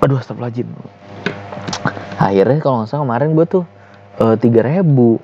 aduh 0.00 0.18
astagfirullahaladzim. 0.18 0.68
Akhirnya 2.22 2.58
kalau 2.62 2.82
nggak 2.82 2.88
salah 2.90 3.02
kemarin 3.02 3.34
gue 3.34 3.46
tuh 3.50 3.64
eh, 4.22 4.36
tiga 4.38 4.62
ribu 4.62 5.18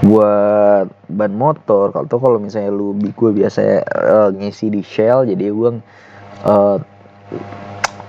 buat 0.00 0.88
ban 1.12 1.32
motor 1.36 1.92
kalau 1.92 2.06
tuh 2.08 2.20
kalau 2.20 2.38
misalnya 2.40 2.72
lu 2.72 2.96
gue 2.96 3.30
biasa 3.36 3.84
uh, 3.84 4.28
ngisi 4.32 4.72
di 4.72 4.80
Shell 4.80 5.28
jadi 5.28 5.52
gue 5.52 5.70
uh, 6.48 6.78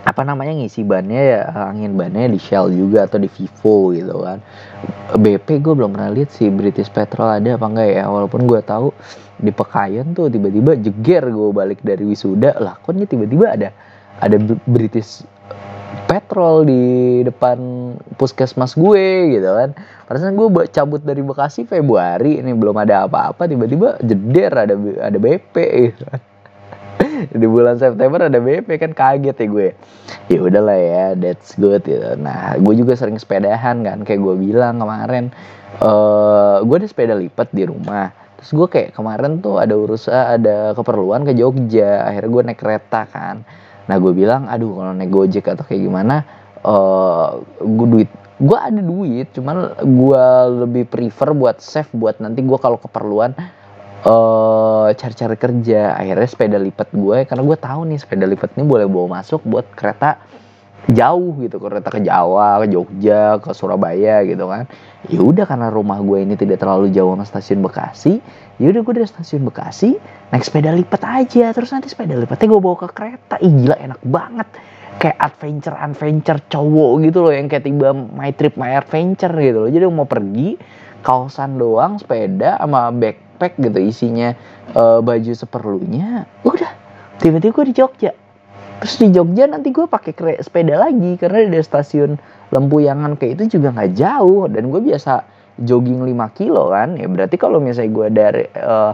apa 0.02 0.21
namanya 0.26 0.58
ngisi 0.58 0.82
bannya 0.82 1.21
ya 1.21 1.41
angin 1.69 1.93
bannya 1.93 2.34
di 2.34 2.41
Shell 2.41 2.74
juga 2.74 3.06
atau 3.06 3.21
di 3.21 3.30
Vivo 3.30 3.93
gitu 3.93 4.26
kan. 4.26 4.41
BP 5.13 5.62
gue 5.62 5.74
belum 5.78 5.93
pernah 5.93 6.10
lihat 6.10 6.34
sih 6.34 6.50
British 6.50 6.89
Petrol 6.89 7.30
ada 7.30 7.54
apa 7.54 7.65
enggak 7.69 7.89
ya 8.02 8.04
walaupun 8.10 8.50
gue 8.50 8.60
tahu 8.65 8.89
di 9.38 9.54
Pekayon 9.54 10.17
tuh 10.17 10.34
tiba-tiba 10.34 10.74
jeger 10.82 11.30
gue 11.30 11.50
balik 11.54 11.86
dari 11.86 12.02
wisuda. 12.02 12.58
Lah 12.58 12.82
kok 12.82 12.97
nih 12.97 13.06
tiba-tiba 13.06 13.54
ada 13.54 13.69
ada 14.17 14.36
British 14.65 15.21
petrol 16.32 16.63
di 16.63 16.84
depan 17.28 17.60
puskesmas 18.15 18.80
gue 18.80 19.36
gitu 19.36 19.52
kan. 19.52 19.76
Perasaan 20.08 20.39
gue 20.39 20.48
cabut 20.72 21.04
dari 21.04 21.20
Bekasi 21.20 21.67
Februari 21.67 22.39
ini 22.39 22.56
belum 22.56 22.80
ada 22.80 23.04
apa-apa 23.04 23.52
tiba-tiba 23.52 24.00
jeder 24.00 24.56
ada 24.56 24.80
ada 25.04 25.17
BP 25.20 25.56
gitu 25.91 26.08
kan. 26.08 26.22
di 27.36 27.48
bulan 27.52 27.76
September 27.76 28.32
ada 28.32 28.39
BP 28.39 28.80
kan 28.80 28.96
kaget 28.96 29.36
ya 29.44 29.48
gue. 29.52 29.70
Ya 30.32 30.39
udahlah 30.39 30.80
ya, 30.80 31.06
that's 31.20 31.60
good 31.60 31.84
gitu. 31.84 32.15
Nah, 32.15 32.56
gue 32.56 32.74
juga 32.80 32.96
sering 32.96 33.20
sepedahan 33.20 33.84
kan 33.84 34.08
kayak 34.08 34.24
gue 34.24 34.36
bilang 34.39 34.80
kemarin 34.80 35.36
uh, 35.84 36.63
gue 36.63 36.76
ada 36.80 36.88
sepeda 36.88 37.20
lipat 37.20 37.52
di 37.52 37.67
rumah. 37.67 38.08
Terus 38.39 38.56
gue 38.56 38.67
kayak 38.72 38.96
kemarin 38.96 39.44
tuh 39.44 39.60
ada 39.60 39.76
urusan 39.76 40.15
ada 40.15 40.72
keperluan 40.80 41.28
ke 41.28 41.36
Jogja, 41.36 42.08
akhirnya 42.08 42.32
gue 42.32 42.41
naik 42.48 42.60
kereta 42.63 43.04
kan 43.12 43.44
nah 43.91 43.99
gue 43.99 44.15
bilang 44.15 44.47
aduh 44.47 44.71
kalau 44.71 44.95
naik 44.95 45.12
gojek 45.12 45.51
atau 45.51 45.67
kayak 45.67 45.84
gimana 45.84 46.23
uh, 46.63 47.43
eh, 47.43 47.65
gue 47.65 47.88
duit. 47.89 48.10
Gue 48.41 48.58
ada 48.58 48.82
duit 48.82 49.30
cuman 49.38 49.77
gue 49.77 50.25
lebih 50.65 50.89
prefer 50.89 51.30
buat 51.38 51.62
save 51.62 51.91
buat 51.93 52.17
nanti 52.17 52.41
gue 52.41 52.58
kalau 52.58 52.82
keperluan 52.82 53.38
uh, 54.08 54.89
cari-cari 54.97 55.38
kerja. 55.38 55.93
Akhirnya 55.93 56.25
sepeda 56.25 56.58
lipat 56.58 56.89
gue 56.89 57.30
karena 57.30 57.43
gue 57.45 57.58
tahu 57.60 57.82
nih 57.86 57.99
sepeda 58.01 58.25
lipat 58.25 58.58
ini 58.58 58.65
boleh 58.65 58.89
bawa 58.89 59.21
masuk 59.21 59.45
buat 59.45 59.69
kereta 59.77 60.17
jauh 60.89 61.38
gitu 61.38 61.62
kereta 61.62 61.94
ke 61.94 62.02
Jawa 62.02 62.65
ke 62.65 62.74
Jogja 62.74 63.38
ke 63.38 63.54
Surabaya 63.54 64.26
gitu 64.26 64.50
kan. 64.50 64.65
Ya 65.10 65.22
udah 65.22 65.46
karena 65.46 65.70
rumah 65.70 66.02
gue 66.02 66.26
ini 66.26 66.34
tidak 66.34 66.62
terlalu 66.62 66.89
jauh 66.89 67.13
sama 67.13 67.26
stasiun 67.26 67.62
Bekasi 67.62 68.17
ya 68.58 68.70
udah 68.70 68.82
gue 68.82 68.94
dari 68.98 69.08
stasiun 69.10 69.46
Bekasi 69.46 69.98
naik 70.34 70.41
sepeda 70.41 70.74
lipat 70.74 71.02
aja. 71.06 71.54
Terus 71.54 71.70
nanti 71.70 71.89
sepeda 71.89 72.17
lipatnya 72.17 72.50
gue 72.50 72.62
bawa 72.62 72.76
ke 72.82 72.88
kereta. 72.98 73.38
Ih 73.41 73.54
gila 73.54 73.78
enak 73.78 74.02
banget. 74.02 74.48
Kayak 74.98 75.17
adventure 75.22 75.78
adventure 75.78 76.39
cowok 76.50 76.91
gitu 77.06 77.20
loh 77.26 77.34
yang 77.34 77.50
kayak 77.50 77.65
tiba 77.65 77.89
my 77.94 78.30
trip 78.34 78.58
my 78.58 78.74
adventure 78.74 79.34
gitu 79.38 79.65
loh. 79.65 79.70
Jadi 79.70 79.86
mau 79.89 80.10
pergi 80.10 80.58
kaosan 81.02 81.58
doang 81.58 81.98
sepeda 81.98 82.62
sama 82.62 82.94
backpack 82.94 83.58
gitu 83.58 83.82
isinya 83.82 84.34
uh, 84.78 85.02
baju 85.02 85.34
seperlunya. 85.34 86.30
Udah 86.46 86.74
tiba-tiba 87.17 87.54
gue 87.54 87.65
di 87.70 87.76
Jogja 87.78 88.13
terus 88.82 88.98
di 88.98 89.13
Jogja 89.13 89.46
nanti 89.46 89.70
gue 89.70 89.86
pakai 89.86 90.41
sepeda 90.41 90.82
lagi 90.82 91.13
karena 91.22 91.46
dari 91.46 91.62
stasiun 91.62 92.17
Lempuyangan 92.52 93.15
kayak 93.15 93.39
itu 93.39 93.58
juga 93.58 93.72
nggak 93.72 93.91
jauh. 93.96 94.44
Dan 94.52 94.67
gue 94.70 94.82
biasa 94.84 95.24
jogging 95.63 96.04
5 96.04 96.38
kilo 96.38 96.67
kan. 96.67 97.00
Ya 97.00 97.08
berarti 97.08 97.39
kalau 97.39 97.63
misalnya 97.63 97.91
gue 97.96 98.08
dari 98.12 98.44
uh, 98.60 98.94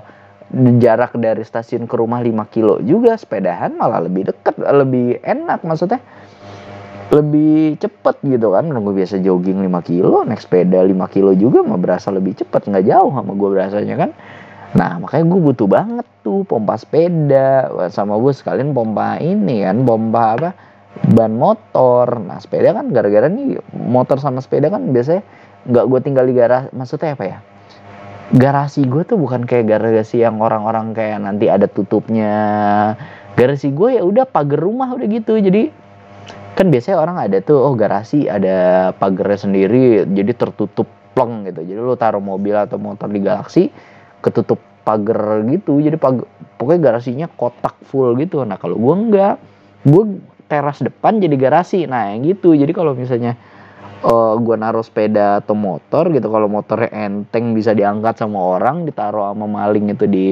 jarak 0.77 1.17
dari 1.17 1.41
stasiun 1.41 1.89
ke 1.89 1.95
rumah 1.97 2.21
5 2.21 2.53
kilo 2.53 2.79
juga 2.85 3.17
sepedahan 3.17 3.75
malah 3.75 4.05
lebih 4.05 4.29
deket 4.29 4.55
lebih 4.61 5.17
enak 5.25 5.65
maksudnya. 5.65 5.97
Lebih 7.09 7.81
cepet 7.81 8.15
gitu 8.29 8.53
kan. 8.53 8.69
Gue 8.69 8.93
biasa 8.93 9.17
jogging 9.25 9.57
5 9.65 9.89
kilo 9.89 10.21
naik 10.21 10.45
sepeda 10.45 10.77
5 10.85 10.93
kilo 11.09 11.33
juga 11.33 11.65
mah 11.65 11.81
berasa 11.81 12.13
lebih 12.13 12.37
cepet 12.37 12.69
nggak 12.69 12.85
jauh 12.85 13.09
sama 13.09 13.33
gue 13.33 13.49
berasanya 13.57 13.95
kan 13.97 14.09
nah 14.77 15.01
makanya 15.01 15.25
gue 15.25 15.39
butuh 15.41 15.67
banget 15.67 16.05
tuh 16.21 16.45
pompa 16.45 16.77
sepeda 16.77 17.65
sama 17.89 18.13
gue 18.21 18.29
sekalian 18.29 18.77
pompa 18.77 19.17
ini 19.17 19.65
kan 19.65 19.81
pompa 19.81 20.23
apa 20.37 20.49
ban 21.13 21.33
motor. 21.37 22.07
Nah 22.17 22.41
sepeda 22.41 22.73
kan 22.73 22.89
gara-gara 22.89 23.29
nih 23.29 23.61
motor 23.73 24.17
sama 24.17 24.41
sepeda 24.41 24.73
kan 24.73 24.89
biasanya 24.89 25.21
nggak 25.67 25.85
gue 25.85 25.99
tinggal 26.01 26.25
di 26.25 26.33
garasi 26.33 26.67
maksudnya 26.73 27.13
apa 27.13 27.25
ya? 27.25 27.37
Garasi 28.27 28.81
gue 28.83 29.03
tuh 29.07 29.15
bukan 29.15 29.47
kayak 29.47 29.65
garasi 29.71 30.19
yang 30.25 30.41
orang-orang 30.43 30.91
kayak 30.91 31.23
nanti 31.23 31.47
ada 31.47 31.69
tutupnya. 31.69 32.35
Garasi 33.37 33.71
gue 33.71 34.01
ya 34.01 34.03
udah 34.03 34.25
pagar 34.27 34.59
rumah 34.59 34.91
udah 34.91 35.07
gitu. 35.07 35.37
Jadi 35.37 35.69
kan 36.57 36.73
biasanya 36.73 36.97
orang 36.97 37.17
ada 37.21 37.37
tuh 37.39 37.61
oh 37.61 37.77
garasi 37.77 38.25
ada 38.25 38.89
pagarnya 38.97 39.47
sendiri 39.47 40.09
jadi 40.09 40.33
tertutup 40.33 40.89
plong 41.13 41.47
gitu. 41.47 41.61
Jadi 41.63 41.79
lu 41.79 41.95
taruh 41.95 42.21
mobil 42.21 42.57
atau 42.57 42.81
motor 42.81 43.07
di 43.07 43.21
galaksi 43.21 43.69
ketutup 44.19 44.59
pagar 44.87 45.43
gitu 45.43 45.83
jadi 45.83 45.99
pag 45.99 46.23
pokoknya 46.55 46.79
garasinya 46.91 47.27
kotak 47.27 47.75
full 47.83 48.15
gitu. 48.17 48.41
Nah 48.47 48.55
kalau 48.55 48.79
gue 48.79 48.95
enggak 48.95 49.35
gue 49.83 50.03
teras 50.47 50.79
depan 50.79 51.21
jadi 51.21 51.35
garasi. 51.37 51.85
Nah 51.85 52.11
yang 52.11 52.25
gitu. 52.25 52.57
Jadi 52.57 52.71
kalau 52.73 52.97
misalnya 52.97 53.37
uh, 54.03 54.33
eh, 54.33 54.33
gue 54.41 54.55
naruh 54.57 54.83
sepeda 54.83 55.43
atau 55.43 55.53
motor 55.53 56.09
gitu 56.11 56.27
kalau 56.27 56.49
motornya 56.49 56.89
enteng 56.91 57.53
bisa 57.53 57.75
diangkat 57.75 58.17
sama 58.17 58.57
orang 58.57 58.87
ditaruh 58.87 59.31
sama 59.31 59.45
maling 59.45 59.93
itu 59.93 60.05
di 60.09 60.25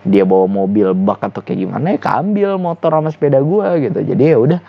dia 0.00 0.24
bawa 0.24 0.48
mobil 0.48 0.96
bak 0.96 1.20
atau 1.28 1.44
kayak 1.44 1.68
gimana 1.68 1.92
ya 1.92 1.98
kambil 2.00 2.56
motor 2.56 2.92
sama 2.92 3.08
sepeda 3.14 3.40
gue 3.40 3.66
gitu. 3.88 3.98
Jadi 4.04 4.22
ya 4.22 4.38
udah 4.38 4.60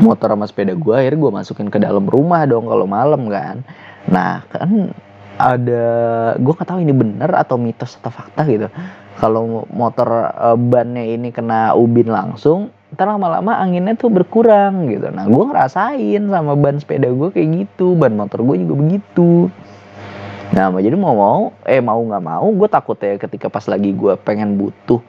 motor 0.00 0.32
sama 0.32 0.44
sepeda 0.48 0.72
gue 0.76 0.94
akhirnya 0.96 1.20
gue 1.20 1.32
masukin 1.32 1.68
ke 1.68 1.78
dalam 1.80 2.04
rumah 2.08 2.44
dong 2.48 2.68
kalau 2.68 2.88
malam 2.88 3.28
kan. 3.28 3.64
Nah 4.08 4.44
kan 4.48 4.92
ada 5.36 5.84
gue 6.40 6.52
nggak 6.52 6.68
tahu 6.68 6.80
ini 6.80 6.94
bener 6.96 7.30
atau 7.36 7.60
mitos 7.60 8.00
atau 8.00 8.12
fakta 8.12 8.42
gitu. 8.48 8.68
Kalau 9.16 9.64
motor 9.72 10.08
uh, 10.36 10.56
bannya 10.56 11.16
ini 11.16 11.32
kena 11.32 11.72
ubin 11.72 12.08
langsung 12.08 12.72
ntar 12.92 13.10
lama-lama 13.10 13.58
anginnya 13.58 13.96
tuh 13.96 14.08
berkurang 14.08 14.88
gitu. 14.88 15.12
Nah 15.12 15.28
gue 15.28 15.44
ngerasain 15.44 16.22
sama 16.24 16.52
ban 16.56 16.80
sepeda 16.80 17.12
gue 17.12 17.28
kayak 17.32 17.48
gitu 17.66 17.96
ban 17.96 18.12
motor 18.16 18.40
gue 18.44 18.64
juga 18.64 18.74
begitu. 18.76 19.52
Nah 20.56 20.72
jadi 20.80 20.96
mau 20.96 21.16
mau 21.16 21.42
eh 21.68 21.82
mau 21.84 22.00
nggak 22.00 22.24
mau 22.24 22.46
gue 22.48 22.68
takut 22.70 22.96
ya 23.00 23.20
ketika 23.20 23.52
pas 23.52 23.64
lagi 23.68 23.92
gue 23.92 24.16
pengen 24.20 24.56
butuh 24.56 25.00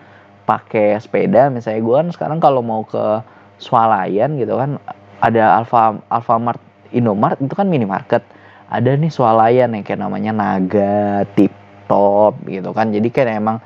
pakai 0.47 0.95
sepeda 0.99 1.51
misalnya 1.51 1.83
gue 1.83 1.95
kan 1.95 2.07
sekarang 2.15 2.39
kalau 2.39 2.63
mau 2.63 2.87
ke 2.87 3.19
swalayan 3.59 4.39
gitu 4.39 4.55
kan 4.55 4.79
ada 5.19 5.59
Alfa 5.59 5.99
Alfamart 6.07 6.61
Indomart 6.95 7.35
itu 7.43 7.51
kan 7.51 7.67
minimarket 7.67 8.23
ada 8.67 8.91
nih 8.95 9.11
swalayan 9.11 9.75
yang 9.75 9.83
kayak 9.83 10.01
namanya 10.03 10.31
Naga 10.35 11.23
Tip 11.35 11.51
Top 11.87 12.39
gitu 12.47 12.75
kan. 12.75 12.91
Jadi 12.91 13.07
kayak 13.07 13.39
emang 13.39 13.57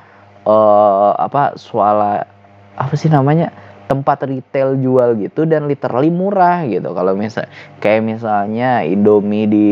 uh, 0.46 1.14
apa 1.18 1.58
swala 1.58 2.26
apa 2.78 2.94
sih 2.94 3.10
namanya 3.10 3.50
tempat 3.90 4.24
retail 4.24 4.80
jual 4.80 5.20
gitu 5.20 5.44
dan 5.50 5.66
literally 5.68 6.14
murah 6.14 6.64
gitu. 6.70 6.94
Kalau 6.94 7.18
misal 7.18 7.50
kayak 7.82 8.06
misalnya 8.06 8.86
Indomie 8.86 9.50
di 9.50 9.70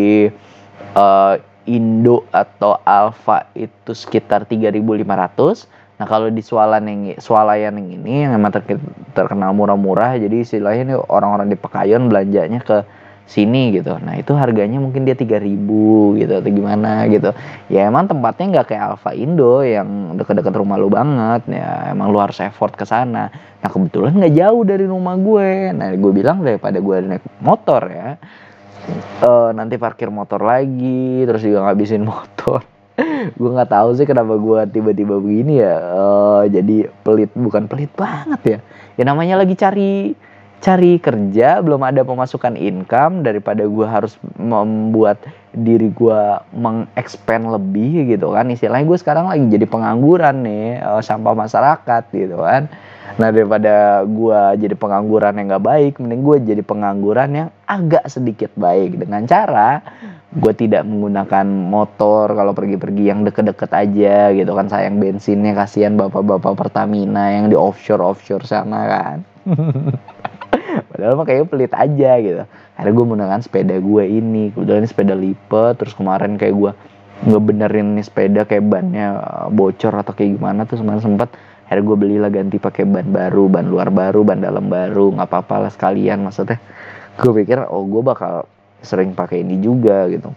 uh, 0.98 1.38
Indo 1.70 2.26
atau 2.34 2.82
Alfa 2.82 3.46
itu 3.54 3.94
sekitar 3.94 4.50
3.500 4.50 5.80
Nah 6.00 6.08
kalau 6.08 6.32
di 6.32 6.40
swalayan 6.40 6.88
yang 6.88 7.02
swalayan 7.20 7.76
yang 7.76 7.90
ini 8.00 8.24
yang 8.24 8.40
emang 8.40 8.56
terkenal 9.12 9.52
murah-murah, 9.52 10.16
jadi 10.16 10.48
istilahnya 10.48 10.96
nih 10.96 10.98
orang-orang 11.12 11.52
di 11.52 11.60
Pekayon 11.60 12.08
belanjanya 12.08 12.64
ke 12.64 12.88
sini 13.30 13.70
gitu. 13.78 13.94
Nah 14.02 14.18
itu 14.18 14.34
harganya 14.34 14.82
mungkin 14.82 15.06
dia 15.06 15.14
3000 15.14 15.46
gitu 16.18 16.34
atau 16.42 16.50
gimana 16.50 17.06
gitu. 17.06 17.30
Ya 17.70 17.86
emang 17.86 18.10
tempatnya 18.10 18.58
nggak 18.58 18.68
kayak 18.74 18.84
Alfa 18.98 19.14
Indo 19.14 19.62
yang 19.62 20.18
deket-deket 20.18 20.54
rumah 20.58 20.82
lu 20.82 20.90
banget. 20.90 21.46
Ya 21.46 21.94
emang 21.94 22.10
lu 22.10 22.18
harus 22.18 22.42
effort 22.42 22.74
ke 22.74 22.90
sana. 22.90 23.30
Nah 23.62 23.70
kebetulan 23.70 24.18
nggak 24.18 24.34
jauh 24.34 24.66
dari 24.66 24.90
rumah 24.90 25.14
gue. 25.14 25.78
Nah 25.78 25.94
gue 25.94 26.12
bilang 26.12 26.42
daripada 26.42 26.82
gue 26.82 26.96
naik 27.06 27.26
motor 27.46 27.86
ya. 27.86 28.18
Uh, 29.22 29.54
nanti 29.54 29.78
parkir 29.78 30.10
motor 30.10 30.42
lagi, 30.42 31.22
terus 31.30 31.46
juga 31.46 31.70
ngabisin 31.70 32.02
motor 32.10 32.66
gue 33.36 33.50
nggak 33.52 33.72
tahu 33.72 33.90
sih 33.96 34.08
kenapa 34.08 34.36
gue 34.36 34.60
tiba-tiba 34.76 35.20
begini 35.20 35.64
ya 35.64 35.76
uh, 35.80 36.44
jadi 36.48 36.92
pelit 37.04 37.32
bukan 37.36 37.68
pelit 37.72 37.92
banget 37.96 38.42
ya 38.44 38.60
ya 39.00 39.04
namanya 39.08 39.40
lagi 39.40 39.56
cari 39.56 40.16
cari 40.60 41.00
kerja 41.00 41.64
belum 41.64 41.80
ada 41.88 42.04
pemasukan 42.04 42.60
income 42.60 43.24
daripada 43.24 43.64
gue 43.64 43.88
harus 43.88 44.20
membuat 44.36 45.24
diri 45.56 45.90
gue 45.90 46.22
mengexpand 46.54 47.50
lebih 47.50 48.12
gitu 48.12 48.36
kan. 48.36 48.52
Istilahnya 48.52 48.86
gue 48.86 49.00
sekarang 49.00 49.32
lagi 49.32 49.48
jadi 49.48 49.66
pengangguran 49.66 50.44
nih 50.44 50.84
uh, 50.84 51.02
sampah 51.02 51.34
masyarakat 51.34 52.04
gitu 52.12 52.38
kan. 52.44 52.68
Nah 53.18 53.34
daripada 53.34 54.06
gue 54.06 54.42
jadi 54.62 54.76
pengangguran 54.78 55.40
yang 55.40 55.58
gak 55.58 55.66
baik, 55.66 55.94
mending 55.98 56.22
gue 56.22 56.38
jadi 56.54 56.62
pengangguran 56.62 57.30
yang 57.34 57.50
agak 57.66 58.06
sedikit 58.12 58.52
baik. 58.60 59.00
Dengan 59.00 59.26
cara 59.26 59.82
gue 60.30 60.54
tidak 60.54 60.86
menggunakan 60.86 61.48
motor 61.50 62.38
kalau 62.38 62.54
pergi-pergi 62.54 63.04
yang 63.10 63.26
deket-deket 63.26 63.72
aja 63.74 64.30
gitu 64.36 64.52
kan. 64.54 64.68
Sayang 64.70 65.00
bensinnya 65.02 65.56
kasihan 65.56 65.96
bapak-bapak 65.96 66.54
Pertamina 66.54 67.34
yang 67.34 67.50
di 67.50 67.56
offshore 67.56 68.04
offshore 68.04 68.46
sana 68.46 68.86
kan. 68.86 69.18
Padahal 70.90 71.14
mah 71.18 71.26
kayaknya 71.26 71.48
pelit 71.50 71.74
aja 71.74 72.12
gitu. 72.22 72.44
Akhirnya 72.78 72.94
gue 72.96 73.06
menggunakan 73.06 73.42
sepeda 73.44 73.76
gue 73.78 74.04
ini, 74.08 74.44
kebetulan 74.54 74.82
ini 74.86 74.90
sepeda 74.90 75.16
lipat, 75.18 75.74
terus 75.82 75.94
kemarin 75.98 76.40
kayak 76.40 76.56
gue 76.56 76.72
ngebenerin 77.20 78.00
nih 78.00 78.06
sepeda 78.08 78.48
kayak 78.48 78.64
bannya 78.64 79.20
bocor 79.52 79.92
atau 79.92 80.16
kayak 80.16 80.40
gimana 80.40 80.64
tuh 80.64 80.80
semalam 80.80 81.04
sempat 81.04 81.36
akhirnya 81.68 81.84
gue 81.84 81.98
belilah 82.00 82.32
ganti 82.32 82.56
pakai 82.56 82.88
ban 82.88 83.04
baru 83.12 83.52
ban 83.52 83.68
luar 83.68 83.92
baru 83.92 84.24
ban 84.24 84.40
dalam 84.40 84.72
baru 84.72 85.12
nggak 85.20 85.28
apa-apa 85.28 85.68
lah 85.68 85.72
sekalian 85.72 86.24
maksudnya. 86.24 86.58
Gue 87.20 87.44
pikir 87.44 87.60
oh 87.68 87.84
gue 87.84 88.02
bakal 88.02 88.48
sering 88.80 89.12
pakai 89.12 89.44
ini 89.44 89.60
juga 89.60 90.08
gitu. 90.08 90.32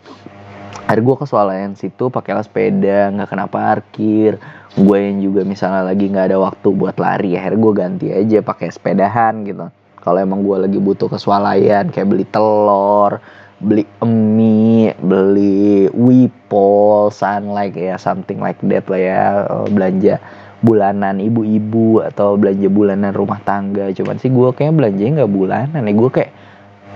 Akhirnya 0.90 1.06
gue 1.06 1.16
ke 1.22 1.26
swalayan 1.30 1.72
situ 1.78 2.10
pakailah 2.10 2.42
sepeda 2.42 3.14
nggak 3.14 3.28
kena 3.30 3.46
parkir. 3.46 4.42
Gue 4.74 4.98
yang 5.06 5.22
juga 5.22 5.46
misalnya 5.46 5.86
lagi 5.86 6.10
nggak 6.10 6.34
ada 6.34 6.38
waktu 6.42 6.68
buat 6.74 6.98
lari 6.98 7.38
akhirnya 7.38 7.60
gue 7.62 7.72
ganti 7.76 8.06
aja 8.10 8.38
pakai 8.42 8.68
sepedahan 8.74 9.46
gitu 9.46 9.70
kalau 10.02 10.18
emang 10.18 10.42
gue 10.42 10.66
lagi 10.66 10.78
butuh 10.82 11.06
ke 11.06 11.16
swalayan 11.16 11.88
kayak 11.94 12.10
beli 12.10 12.26
telur 12.26 13.22
beli 13.62 13.86
mie 14.02 14.90
beli 14.98 15.86
wipol 15.94 17.14
sunlight 17.14 17.78
ya 17.78 17.94
something 17.94 18.42
like 18.42 18.58
that 18.66 18.82
lah 18.90 19.00
ya. 19.00 19.22
Eh, 19.46 19.66
belanja 19.70 20.14
bulanan 20.62 21.18
ibu-ibu 21.18 22.02
atau 22.02 22.34
belanja 22.34 22.66
bulanan 22.66 23.14
rumah 23.14 23.38
tangga. 23.46 23.94
Cuman 23.94 24.18
sih 24.18 24.34
gue 24.34 24.50
kayak 24.50 24.74
belanjanya 24.74 25.22
nggak 25.22 25.32
bulanan 25.32 25.82
ya 25.86 25.94
gue 25.94 26.10
kayak 26.10 26.32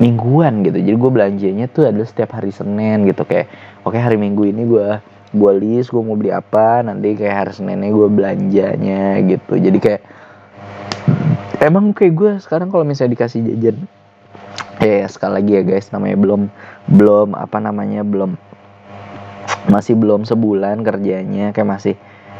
mingguan 0.02 0.66
gitu. 0.66 0.78
Jadi 0.82 0.96
gue 0.98 1.10
belanjanya 1.14 1.66
tuh 1.70 1.86
adalah 1.86 2.06
setiap 2.10 2.34
hari 2.34 2.50
senin 2.50 3.06
gitu 3.06 3.22
kayak 3.22 3.46
oke 3.86 3.94
hari 3.94 4.18
minggu 4.18 4.50
ini 4.50 4.66
gue 4.66 4.88
gue 5.36 5.52
list 5.62 5.94
gue 5.94 6.02
mau 6.02 6.18
beli 6.18 6.34
apa 6.34 6.82
nanti 6.82 7.14
kayak 7.14 7.34
hari 7.46 7.52
seninnya 7.54 7.94
gue 7.94 8.08
belanjanya 8.10 9.22
gitu. 9.22 9.54
Jadi 9.54 9.78
kayak 9.78 10.02
emang 11.62 11.92
kayak 11.96 12.14
gue 12.14 12.30
sekarang 12.42 12.68
kalau 12.68 12.84
misalnya 12.84 13.16
dikasih 13.16 13.40
jajan 13.44 13.76
ya 14.80 15.08
sekali 15.08 15.32
lagi 15.40 15.52
ya 15.56 15.62
guys 15.64 15.88
namanya 15.90 16.16
belum 16.20 16.42
belum 16.92 17.28
apa 17.32 17.58
namanya 17.58 18.04
belum 18.04 18.36
masih 19.66 19.98
belum 19.98 20.22
sebulan 20.22 20.84
kerjanya 20.86 21.50
kayak 21.50 21.68
masih 21.68 21.94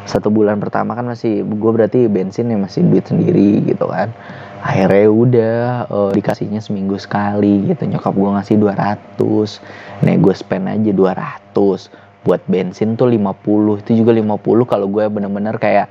satu 0.06 0.30
bulan 0.30 0.62
pertama 0.62 0.94
kan 0.94 1.02
masih 1.02 1.42
gue 1.42 1.70
berarti 1.74 2.06
bensin 2.06 2.54
ya 2.54 2.56
masih 2.56 2.86
duit 2.86 3.04
sendiri 3.10 3.66
gitu 3.66 3.90
kan. 3.90 4.14
Akhirnya 4.62 5.06
udah 5.10 5.56
uh, 5.90 6.10
dikasihnya 6.14 6.62
seminggu 6.62 6.96
sekali 6.96 7.70
gitu 7.70 7.86
nyokap 7.86 8.14
gue 8.14 8.30
ngasih 8.38 8.56
200 8.58 10.06
nih 10.06 10.16
gue 10.22 10.34
spend 10.34 10.66
aja 10.70 10.90
200 10.94 12.26
buat 12.26 12.42
bensin 12.50 12.98
tuh 12.98 13.06
50 13.10 13.82
itu 13.86 13.90
juga 14.02 14.10
50 14.14 14.66
kalau 14.66 14.86
gue 14.90 15.04
bener-bener 15.06 15.54
kayak 15.58 15.86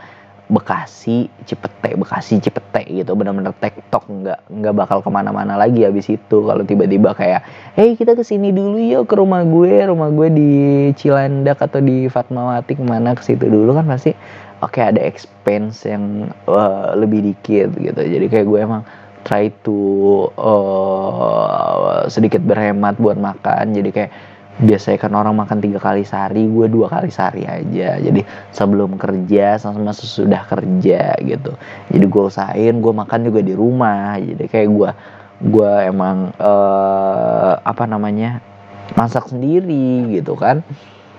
Bekasi 0.46 1.26
Cipete 1.50 1.98
Bekasi 1.98 2.38
Cipete 2.38 2.86
gitu. 2.86 3.18
Bener-bener 3.18 3.54
tektok 3.58 4.06
nggak 4.06 4.40
nggak 4.50 4.74
bakal 4.78 5.02
ke 5.02 5.10
mana-mana 5.10 5.58
lagi 5.58 5.82
habis 5.82 6.06
itu. 6.06 6.38
Kalau 6.46 6.62
tiba-tiba 6.62 7.18
kayak 7.18 7.42
hey 7.74 7.98
kita 7.98 8.14
ke 8.14 8.22
sini 8.22 8.54
dulu 8.54 8.78
yuk 8.78 9.10
ke 9.10 9.16
rumah 9.18 9.42
gue. 9.42 9.90
Rumah 9.90 10.10
gue 10.14 10.28
di 10.30 10.52
Cilandak 10.94 11.66
atau 11.66 11.82
di 11.82 12.06
Fatmawati. 12.06 12.78
Ke 12.78 12.84
mana? 12.86 13.18
Ke 13.18 13.26
situ 13.26 13.50
dulu 13.50 13.74
kan 13.74 13.90
pasti 13.90 14.14
oke 14.62 14.78
okay, 14.78 14.94
ada 14.94 15.02
expense 15.02 15.86
yang 15.90 16.30
uh, 16.46 16.94
lebih 16.94 17.26
dikit 17.34 17.74
gitu. 17.76 18.02
Jadi 18.02 18.26
kayak 18.30 18.46
gue 18.46 18.60
emang 18.62 18.82
try 19.26 19.50
to 19.66 20.30
uh, 20.38 22.06
sedikit 22.06 22.46
berhemat 22.46 23.02
buat 23.02 23.18
makan. 23.18 23.74
Jadi 23.74 23.90
kayak 23.90 24.12
biasanya 24.56 24.98
kan 25.04 25.12
orang 25.12 25.36
makan 25.36 25.60
tiga 25.60 25.84
kali 25.84 26.08
sehari 26.08 26.48
gue 26.48 26.72
dua 26.72 26.88
kali 26.88 27.12
sehari 27.12 27.44
aja. 27.44 28.00
Jadi 28.00 28.24
sebelum 28.56 28.96
kerja 28.96 29.60
sama 29.60 29.92
sesudah 29.92 30.48
kerja 30.48 31.20
gitu. 31.20 31.52
Jadi 31.92 32.06
gue 32.08 32.24
usahain 32.24 32.76
gue 32.80 32.94
makan 32.96 33.20
juga 33.28 33.44
di 33.44 33.52
rumah. 33.52 34.16
Jadi 34.16 34.46
kayak 34.48 34.70
gue 34.72 34.90
gue 35.36 35.72
emang 35.92 36.32
uh, 36.40 37.60
apa 37.60 37.84
namanya 37.84 38.40
masak 38.96 39.28
sendiri 39.28 40.08
gitu 40.16 40.40
kan. 40.40 40.64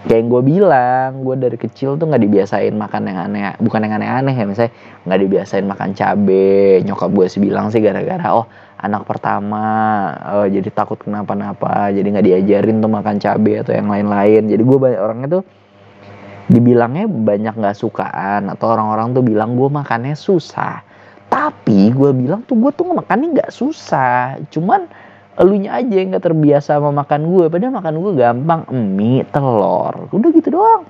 Kayak 0.06 0.22
yang 0.22 0.28
gue 0.30 0.42
bilang 0.46 1.10
gue 1.26 1.34
dari 1.34 1.58
kecil 1.58 1.98
tuh 1.98 2.06
nggak 2.06 2.22
dibiasain 2.22 2.72
makan 2.78 3.10
yang 3.10 3.18
aneh 3.26 3.58
bukan 3.58 3.82
yang 3.82 3.98
aneh-aneh 3.98 4.38
ya 4.38 4.44
misalnya 4.46 4.72
nggak 5.02 5.20
dibiasain 5.20 5.66
makan 5.66 5.92
cabe. 5.92 6.80
Nyokap 6.88 7.10
gue 7.12 7.26
sih 7.28 7.40
bilang 7.42 7.68
sih 7.68 7.84
gara-gara 7.84 8.32
oh 8.32 8.48
anak 8.76 9.08
pertama 9.08 9.64
uh, 10.20 10.46
jadi 10.46 10.68
takut 10.68 11.00
kenapa-napa 11.00 11.88
jadi 11.96 12.04
nggak 12.04 12.26
diajarin 12.26 12.84
tuh 12.84 12.92
makan 12.92 13.16
cabai 13.16 13.64
atau 13.64 13.72
yang 13.72 13.88
lain-lain. 13.88 14.42
Jadi 14.52 14.62
gue 14.62 14.78
banyak 14.78 15.00
orangnya 15.00 15.28
tuh 15.40 15.44
dibilangnya 16.46 17.10
banyak 17.10 17.54
nggak 17.58 17.76
sukaan 17.76 18.52
atau 18.52 18.76
orang-orang 18.76 19.16
tuh 19.16 19.24
bilang 19.24 19.56
gue 19.56 19.68
makannya 19.72 20.14
susah. 20.14 20.84
Tapi 21.26 21.90
gue 21.90 22.10
bilang 22.12 22.44
tuh 22.44 22.60
gue 22.60 22.70
tuh 22.76 22.86
makannya 22.92 23.40
nggak 23.40 23.50
susah. 23.50 24.38
Cuman 24.52 24.86
elunya 25.36 25.76
aja 25.76 25.94
yang 25.96 26.12
nggak 26.12 26.24
terbiasa 26.24 26.76
sama 26.76 26.92
makan 26.92 27.32
gue 27.32 27.44
padahal 27.48 27.74
makan 27.80 27.94
gue 27.98 28.12
gampang 28.12 28.60
mie 28.72 29.24
telur. 29.32 30.12
Udah 30.12 30.30
gitu 30.36 30.52
doang. 30.52 30.84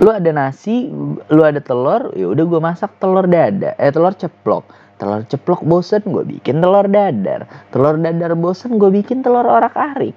Lu 0.00 0.08
ada 0.08 0.30
nasi 0.32 0.88
lu 1.28 1.40
ada 1.44 1.60
telur 1.60 2.16
ya 2.16 2.32
udah 2.32 2.44
gue 2.48 2.60
masak 2.60 2.96
telur 2.96 3.28
dada 3.28 3.76
eh 3.76 3.92
telur 3.92 4.12
ceplok 4.16 4.85
telur 4.96 5.22
ceplok 5.28 5.62
bosen 5.64 6.02
gue 6.04 6.24
bikin 6.24 6.60
telur 6.60 6.88
dadar. 6.88 7.48
Telur 7.72 7.96
dadar 7.96 8.32
bosen 8.36 8.76
gue 8.76 8.90
bikin 8.92 9.24
telur 9.24 9.44
orak 9.44 9.76
arik. 9.76 10.16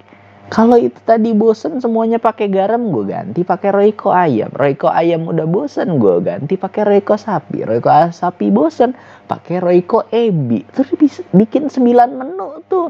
Kalau 0.49 0.81
itu 0.81 0.97
tadi 1.05 1.29
bosen 1.37 1.77
semuanya 1.77 2.17
pakai 2.17 2.49
garam 2.49 2.89
gue 2.89 3.05
ganti 3.05 3.45
pakai 3.45 3.69
roiko 3.69 4.09
ayam. 4.09 4.49
Roiko 4.49 4.89
ayam 4.89 5.29
udah 5.29 5.45
bosen 5.45 6.01
gue 6.01 6.25
ganti 6.25 6.57
pakai 6.57 6.89
roiko 6.89 7.13
sapi. 7.15 7.61
Roiko 7.63 7.89
sapi 8.09 8.49
bosen 8.49 8.97
pakai 9.29 9.61
roiko 9.61 10.09
ebi. 10.09 10.65
Terus 10.73 10.89
bisa 10.97 11.21
bikin 11.37 11.69
9 11.69 11.85
menu 12.17 12.65
tuh. 12.65 12.89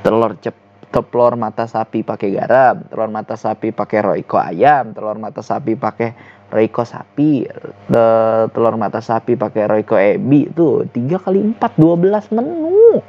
Telur 0.00 0.40
cep 0.40 0.65
telur 0.90 1.34
mata 1.34 1.66
sapi 1.68 2.02
pakai 2.06 2.28
garam 2.34 2.82
telur 2.88 3.10
mata 3.10 3.34
sapi 3.34 3.72
pakai 3.74 3.98
roiko 4.00 4.36
ayam 4.38 4.92
telur 4.94 5.18
mata 5.18 5.42
sapi 5.42 5.74
pakai 5.76 6.36
Royco 6.46 6.86
sapi, 6.86 7.42
telur 8.54 8.74
mata 8.78 9.02
sapi 9.02 9.34
pakai 9.34 9.66
Royco 9.66 9.98
ebi 9.98 10.46
tuh 10.54 10.86
tiga 10.94 11.18
kali 11.18 11.42
empat 11.42 11.74
dua 11.74 11.98
belas 11.98 12.30
menu. 12.30 13.02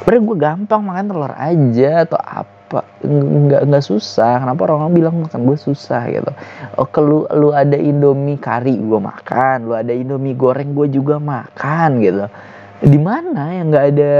Padahal 0.00 0.24
gue 0.24 0.38
gampang 0.40 0.80
makan 0.80 1.04
telur 1.12 1.32
aja 1.36 2.08
atau 2.08 2.16
apa 2.16 2.80
nggak 3.04 3.68
nggak 3.68 3.84
susah. 3.84 4.40
Kenapa 4.40 4.72
orang, 4.72 4.88
orang 4.88 4.94
bilang 4.96 5.16
makan 5.20 5.44
gue 5.44 5.58
susah 5.60 6.08
gitu? 6.08 6.32
Oh 6.80 6.88
kalau 6.88 7.28
lu 7.28 7.52
ada 7.52 7.76
indomie 7.76 8.40
kari 8.40 8.80
gue 8.80 9.00
makan 9.00 9.68
lu 9.68 9.76
ada 9.76 9.92
indomie 9.92 10.32
goreng 10.32 10.72
gue 10.72 10.88
juga 10.88 11.20
makan 11.20 12.00
gitu. 12.00 12.24
Di 12.80 12.96
mana 12.96 13.52
yang 13.52 13.68
nggak 13.68 13.86
ada 13.92 14.12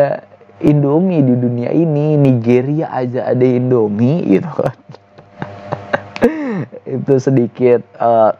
indomie 0.60 1.24
di 1.24 1.34
dunia 1.34 1.72
ini 1.72 2.16
Nigeria 2.20 2.92
aja 2.92 3.32
ada 3.32 3.44
indomie 3.44 4.24
gitu 4.38 4.50
kan. 4.52 4.76
Itu 6.84 7.16
sedikit 7.16 7.84
uh, 7.96 8.36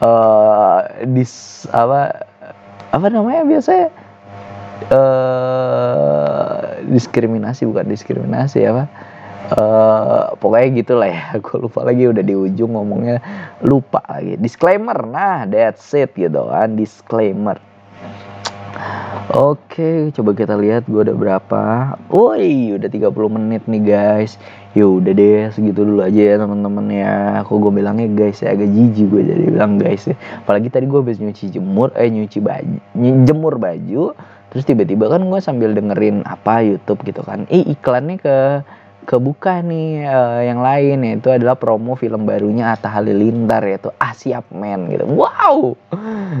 uh, 0.00 0.80
dis 1.14 1.64
apa 1.70 2.24
apa 2.92 3.06
namanya 3.12 3.44
biasanya? 3.44 3.88
Uh, 4.92 6.84
diskriminasi 6.92 7.64
bukan 7.64 7.88
diskriminasi 7.88 8.68
apa? 8.68 8.84
Uh, 9.46 10.34
pokoknya 10.42 10.68
gitulah 10.82 11.06
ya 11.06 11.22
gue 11.44 11.56
lupa 11.62 11.86
lagi 11.86 12.10
udah 12.10 12.18
di 12.18 12.34
ujung 12.34 12.76
ngomongnya 12.76 13.22
lupa 13.64 14.02
lagi. 14.08 14.36
Disclaimer 14.36 14.96
nah 15.06 15.46
that's 15.46 15.86
it 15.94 16.12
gitu 16.12 16.50
kan 16.50 16.74
disclaimer 16.76 17.56
Oke, 19.36 20.14
coba 20.14 20.30
kita 20.38 20.54
lihat 20.54 20.86
gue 20.86 21.02
udah 21.02 21.16
berapa. 21.16 21.62
Woi, 22.08 22.72
udah 22.78 22.86
30 22.86 23.10
menit 23.26 23.62
nih 23.66 23.82
guys. 23.82 24.38
Ya 24.76 24.86
udah 24.86 25.12
deh, 25.12 25.50
segitu 25.50 25.82
dulu 25.82 26.04
aja 26.04 26.20
ya 26.20 26.34
teman-teman 26.38 26.86
ya. 26.92 27.42
Aku 27.42 27.58
gue 27.58 27.72
bilangnya 27.74 28.06
guys 28.06 28.40
ya 28.44 28.54
agak 28.54 28.70
jijik 28.70 29.10
gue 29.10 29.22
jadi 29.26 29.44
bilang 29.50 29.82
guys 29.82 30.06
ya. 30.06 30.14
Apalagi 30.44 30.70
tadi 30.70 30.86
gue 30.86 31.00
habis 31.02 31.18
nyuci 31.18 31.52
jemur, 31.52 31.90
eh 31.98 32.06
nyuci 32.06 32.38
baju, 32.38 32.78
jemur 33.26 33.58
baju. 33.58 34.14
Terus 34.54 34.62
tiba-tiba 34.62 35.10
kan 35.10 35.26
gue 35.26 35.40
sambil 35.42 35.74
dengerin 35.74 36.22
apa 36.22 36.62
YouTube 36.62 37.02
gitu 37.02 37.20
kan. 37.26 37.44
Eh 37.50 37.66
iklannya 37.66 38.16
ke 38.22 38.36
kebuka 39.06 39.62
nih 39.62 40.02
uh, 40.02 40.42
yang 40.42 40.60
lain 40.60 41.06
yaitu 41.06 41.30
adalah 41.30 41.54
promo 41.54 41.94
film 41.94 42.26
barunya 42.26 42.74
Atta 42.74 42.90
Halilintar 42.90 43.62
yaitu 43.62 43.94
Asiap 44.02 44.50
Men 44.50 44.90
gitu. 44.90 45.06
Wow. 45.06 45.78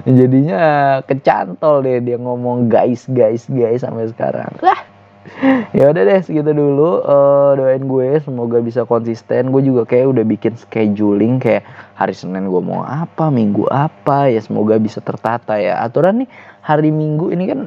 Jadinya 0.04 0.60
kecantol 1.06 1.86
deh 1.86 2.02
dia 2.02 2.18
ngomong 2.18 2.66
guys 2.66 3.06
guys 3.06 3.46
guys 3.46 3.86
sampai 3.86 4.10
sekarang. 4.10 4.50
Lah. 4.60 4.82
Ya 5.74 5.90
udah 5.90 6.06
deh 6.06 6.22
segitu 6.22 6.54
dulu 6.54 7.02
uh, 7.02 7.58
doain 7.58 7.82
gue 7.82 8.22
semoga 8.22 8.62
bisa 8.62 8.86
konsisten. 8.86 9.50
Gue 9.50 9.58
juga 9.66 9.82
kayak 9.82 10.14
udah 10.14 10.22
bikin 10.22 10.54
scheduling 10.54 11.42
kayak 11.42 11.66
hari 11.98 12.14
Senin 12.14 12.46
gue 12.46 12.62
mau 12.62 12.86
apa, 12.86 13.26
Minggu 13.26 13.66
apa 13.66 14.30
ya 14.30 14.38
semoga 14.38 14.78
bisa 14.78 15.02
tertata 15.02 15.58
ya. 15.58 15.82
Aturan 15.82 16.22
nih 16.22 16.30
hari 16.62 16.94
Minggu 16.94 17.34
ini 17.34 17.44
kan 17.50 17.60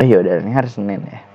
eh 0.00 0.08
ya 0.08 0.24
udah 0.24 0.40
ini 0.40 0.52
hari 0.56 0.72
Senin 0.72 1.04
ya 1.04 1.33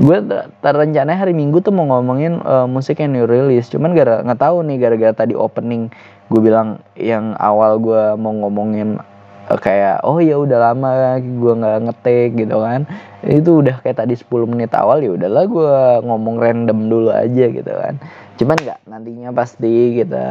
gue 0.00 0.18
terencana 0.64 1.12
hari 1.12 1.36
Minggu 1.36 1.60
tuh 1.60 1.72
mau 1.74 1.84
ngomongin 1.84 2.40
uh, 2.40 2.64
musik 2.64 3.00
yang 3.04 3.12
new 3.12 3.28
release 3.28 3.68
cuman 3.68 3.92
gara 3.92 4.24
nggak 4.24 4.40
tahu 4.40 4.64
nih 4.64 4.76
gara-gara 4.80 5.12
tadi 5.12 5.36
opening 5.36 5.92
gue 6.30 6.40
bilang 6.40 6.78
yang 6.96 7.34
awal 7.36 7.76
gue 7.82 8.16
mau 8.16 8.30
ngomongin 8.30 9.02
uh, 9.50 9.58
kayak 9.58 10.00
oh 10.06 10.22
ya 10.22 10.38
udah 10.38 10.70
lama 10.70 11.18
gue 11.18 11.52
nggak 11.58 11.78
ngetik 11.90 12.30
gitu 12.38 12.56
kan. 12.62 12.86
Itu 13.26 13.60
udah 13.60 13.82
kayak 13.82 14.00
tadi 14.00 14.14
10 14.14 14.30
menit 14.46 14.70
awal 14.72 15.02
ya 15.02 15.12
udahlah 15.18 15.44
gue 15.50 15.74
ngomong 16.06 16.38
random 16.38 16.78
dulu 16.86 17.10
aja 17.10 17.44
gitu 17.50 17.68
kan. 17.68 17.98
Cuman 18.38 18.56
nggak 18.56 18.78
nantinya 18.86 19.30
pasti 19.34 20.00
kita 20.00 20.24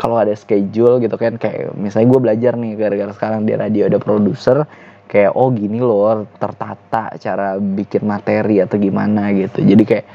kalau 0.00 0.16
ada 0.18 0.32
schedule 0.32 0.98
gitu 1.04 1.14
kan 1.20 1.36
kayak 1.36 1.76
misalnya 1.76 2.08
gue 2.16 2.20
belajar 2.24 2.52
nih 2.56 2.72
gara-gara 2.80 3.12
sekarang 3.12 3.44
di 3.44 3.52
radio 3.54 3.86
ada 3.86 4.00
produser 4.00 4.64
kayak 5.10 5.34
oh 5.34 5.50
gini 5.50 5.82
loh 5.82 6.22
tertata 6.38 7.10
cara 7.18 7.58
bikin 7.58 8.06
materi 8.06 8.62
atau 8.62 8.78
gimana 8.78 9.34
gitu. 9.34 9.58
Jadi 9.58 9.82
kayak 9.82 10.06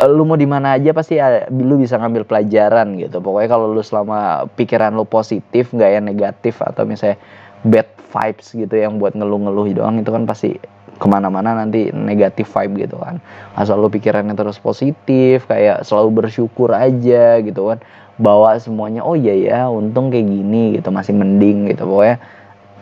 eh, 0.00 0.08
lu 0.08 0.24
mau 0.24 0.40
di 0.40 0.48
mana 0.48 0.80
aja 0.80 0.96
pasti 0.96 1.20
lu 1.52 1.76
bisa 1.76 2.00
ngambil 2.00 2.24
pelajaran 2.24 2.96
gitu. 2.96 3.20
Pokoknya 3.20 3.52
kalau 3.52 3.76
lu 3.76 3.84
selama 3.84 4.48
pikiran 4.56 4.96
lu 4.96 5.04
positif 5.04 5.76
nggak 5.76 5.90
yang 5.92 6.04
negatif 6.08 6.56
atau 6.64 6.88
misalnya 6.88 7.20
bad 7.68 7.84
vibes 8.16 8.56
gitu 8.56 8.72
yang 8.72 8.96
buat 8.96 9.12
ngeluh-ngeluh 9.12 9.68
doang 9.76 10.00
itu 10.00 10.08
kan 10.08 10.24
pasti 10.24 10.56
ke 10.96 11.06
mana-mana 11.12 11.52
nanti 11.52 11.92
negatif 11.92 12.48
vibe 12.56 12.88
gitu 12.88 12.96
kan. 12.96 13.20
Asal 13.52 13.76
lu 13.76 13.92
pikirannya 13.92 14.32
terus 14.32 14.56
positif 14.56 15.44
kayak 15.44 15.84
selalu 15.84 16.24
bersyukur 16.24 16.72
aja 16.72 17.44
gitu 17.44 17.76
kan. 17.76 17.84
Bawa 18.16 18.56
semuanya 18.56 19.04
oh 19.04 19.12
iya 19.12 19.36
ya 19.36 19.60
untung 19.68 20.08
kayak 20.08 20.24
gini 20.24 20.80
gitu. 20.80 20.88
Masih 20.88 21.12
mending 21.12 21.68
gitu. 21.68 21.84
Pokoknya 21.84 22.16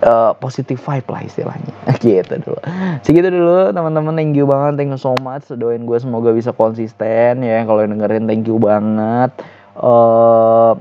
uh, 0.05 0.33
positive 0.37 0.79
vibe 0.79 1.09
lah 1.09 1.23
istilahnya. 1.25 1.73
Gitu 2.05 2.35
dulu. 2.45 2.61
Segitu 3.01 3.29
dulu 3.33 3.73
teman-teman. 3.73 4.15
Thank 4.15 4.37
you 4.37 4.47
banget. 4.47 4.79
Thank 4.79 4.93
you 4.93 5.01
so 5.01 5.17
much. 5.19 5.49
Doain 5.51 5.83
gue 5.83 5.99
semoga 5.99 6.31
bisa 6.31 6.53
konsisten 6.53 7.43
ya. 7.43 7.65
Kalau 7.65 7.81
dengerin 7.83 8.29
thank 8.29 8.45
you 8.47 8.61
banget. 8.61 9.33
Uh, 9.75 10.77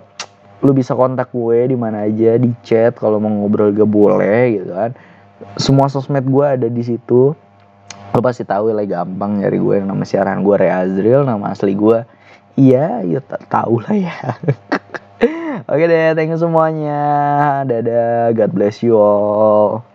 lu 0.64 0.72
bisa 0.72 0.94
kontak 0.94 1.32
gue 1.34 1.74
di 1.74 1.76
mana 1.76 2.08
aja 2.08 2.40
di 2.40 2.54
chat 2.64 2.96
kalau 2.96 3.20
mau 3.20 3.28
ngobrol 3.28 3.74
gak 3.74 3.90
boleh 3.90 4.62
gitu 4.62 4.72
kan. 4.72 4.92
Semua 5.60 5.88
sosmed 5.90 6.28
gue 6.28 6.46
ada 6.46 6.68
di 6.68 6.84
situ. 6.84 7.34
Lo 8.14 8.20
pasti 8.22 8.46
tahu 8.46 8.70
lah 8.70 8.86
gampang 8.86 9.42
nyari 9.42 9.58
gue. 9.58 9.76
Nama 9.82 10.04
siaran 10.06 10.46
gue 10.46 10.56
Reazril. 10.56 11.26
Nama 11.26 11.56
asli 11.56 11.74
gue. 11.74 12.06
Iya 12.54 13.02
ya 13.02 13.18
tahu 13.50 13.82
lah 13.82 13.98
ya 13.98 14.14
Oke 15.72 15.84
deh, 15.88 16.12
thank 16.16 16.32
you 16.32 16.40
semuanya. 16.40 17.00
Dadah, 17.64 18.36
God 18.36 18.52
bless 18.52 18.84
you 18.84 19.00
all. 19.00 19.93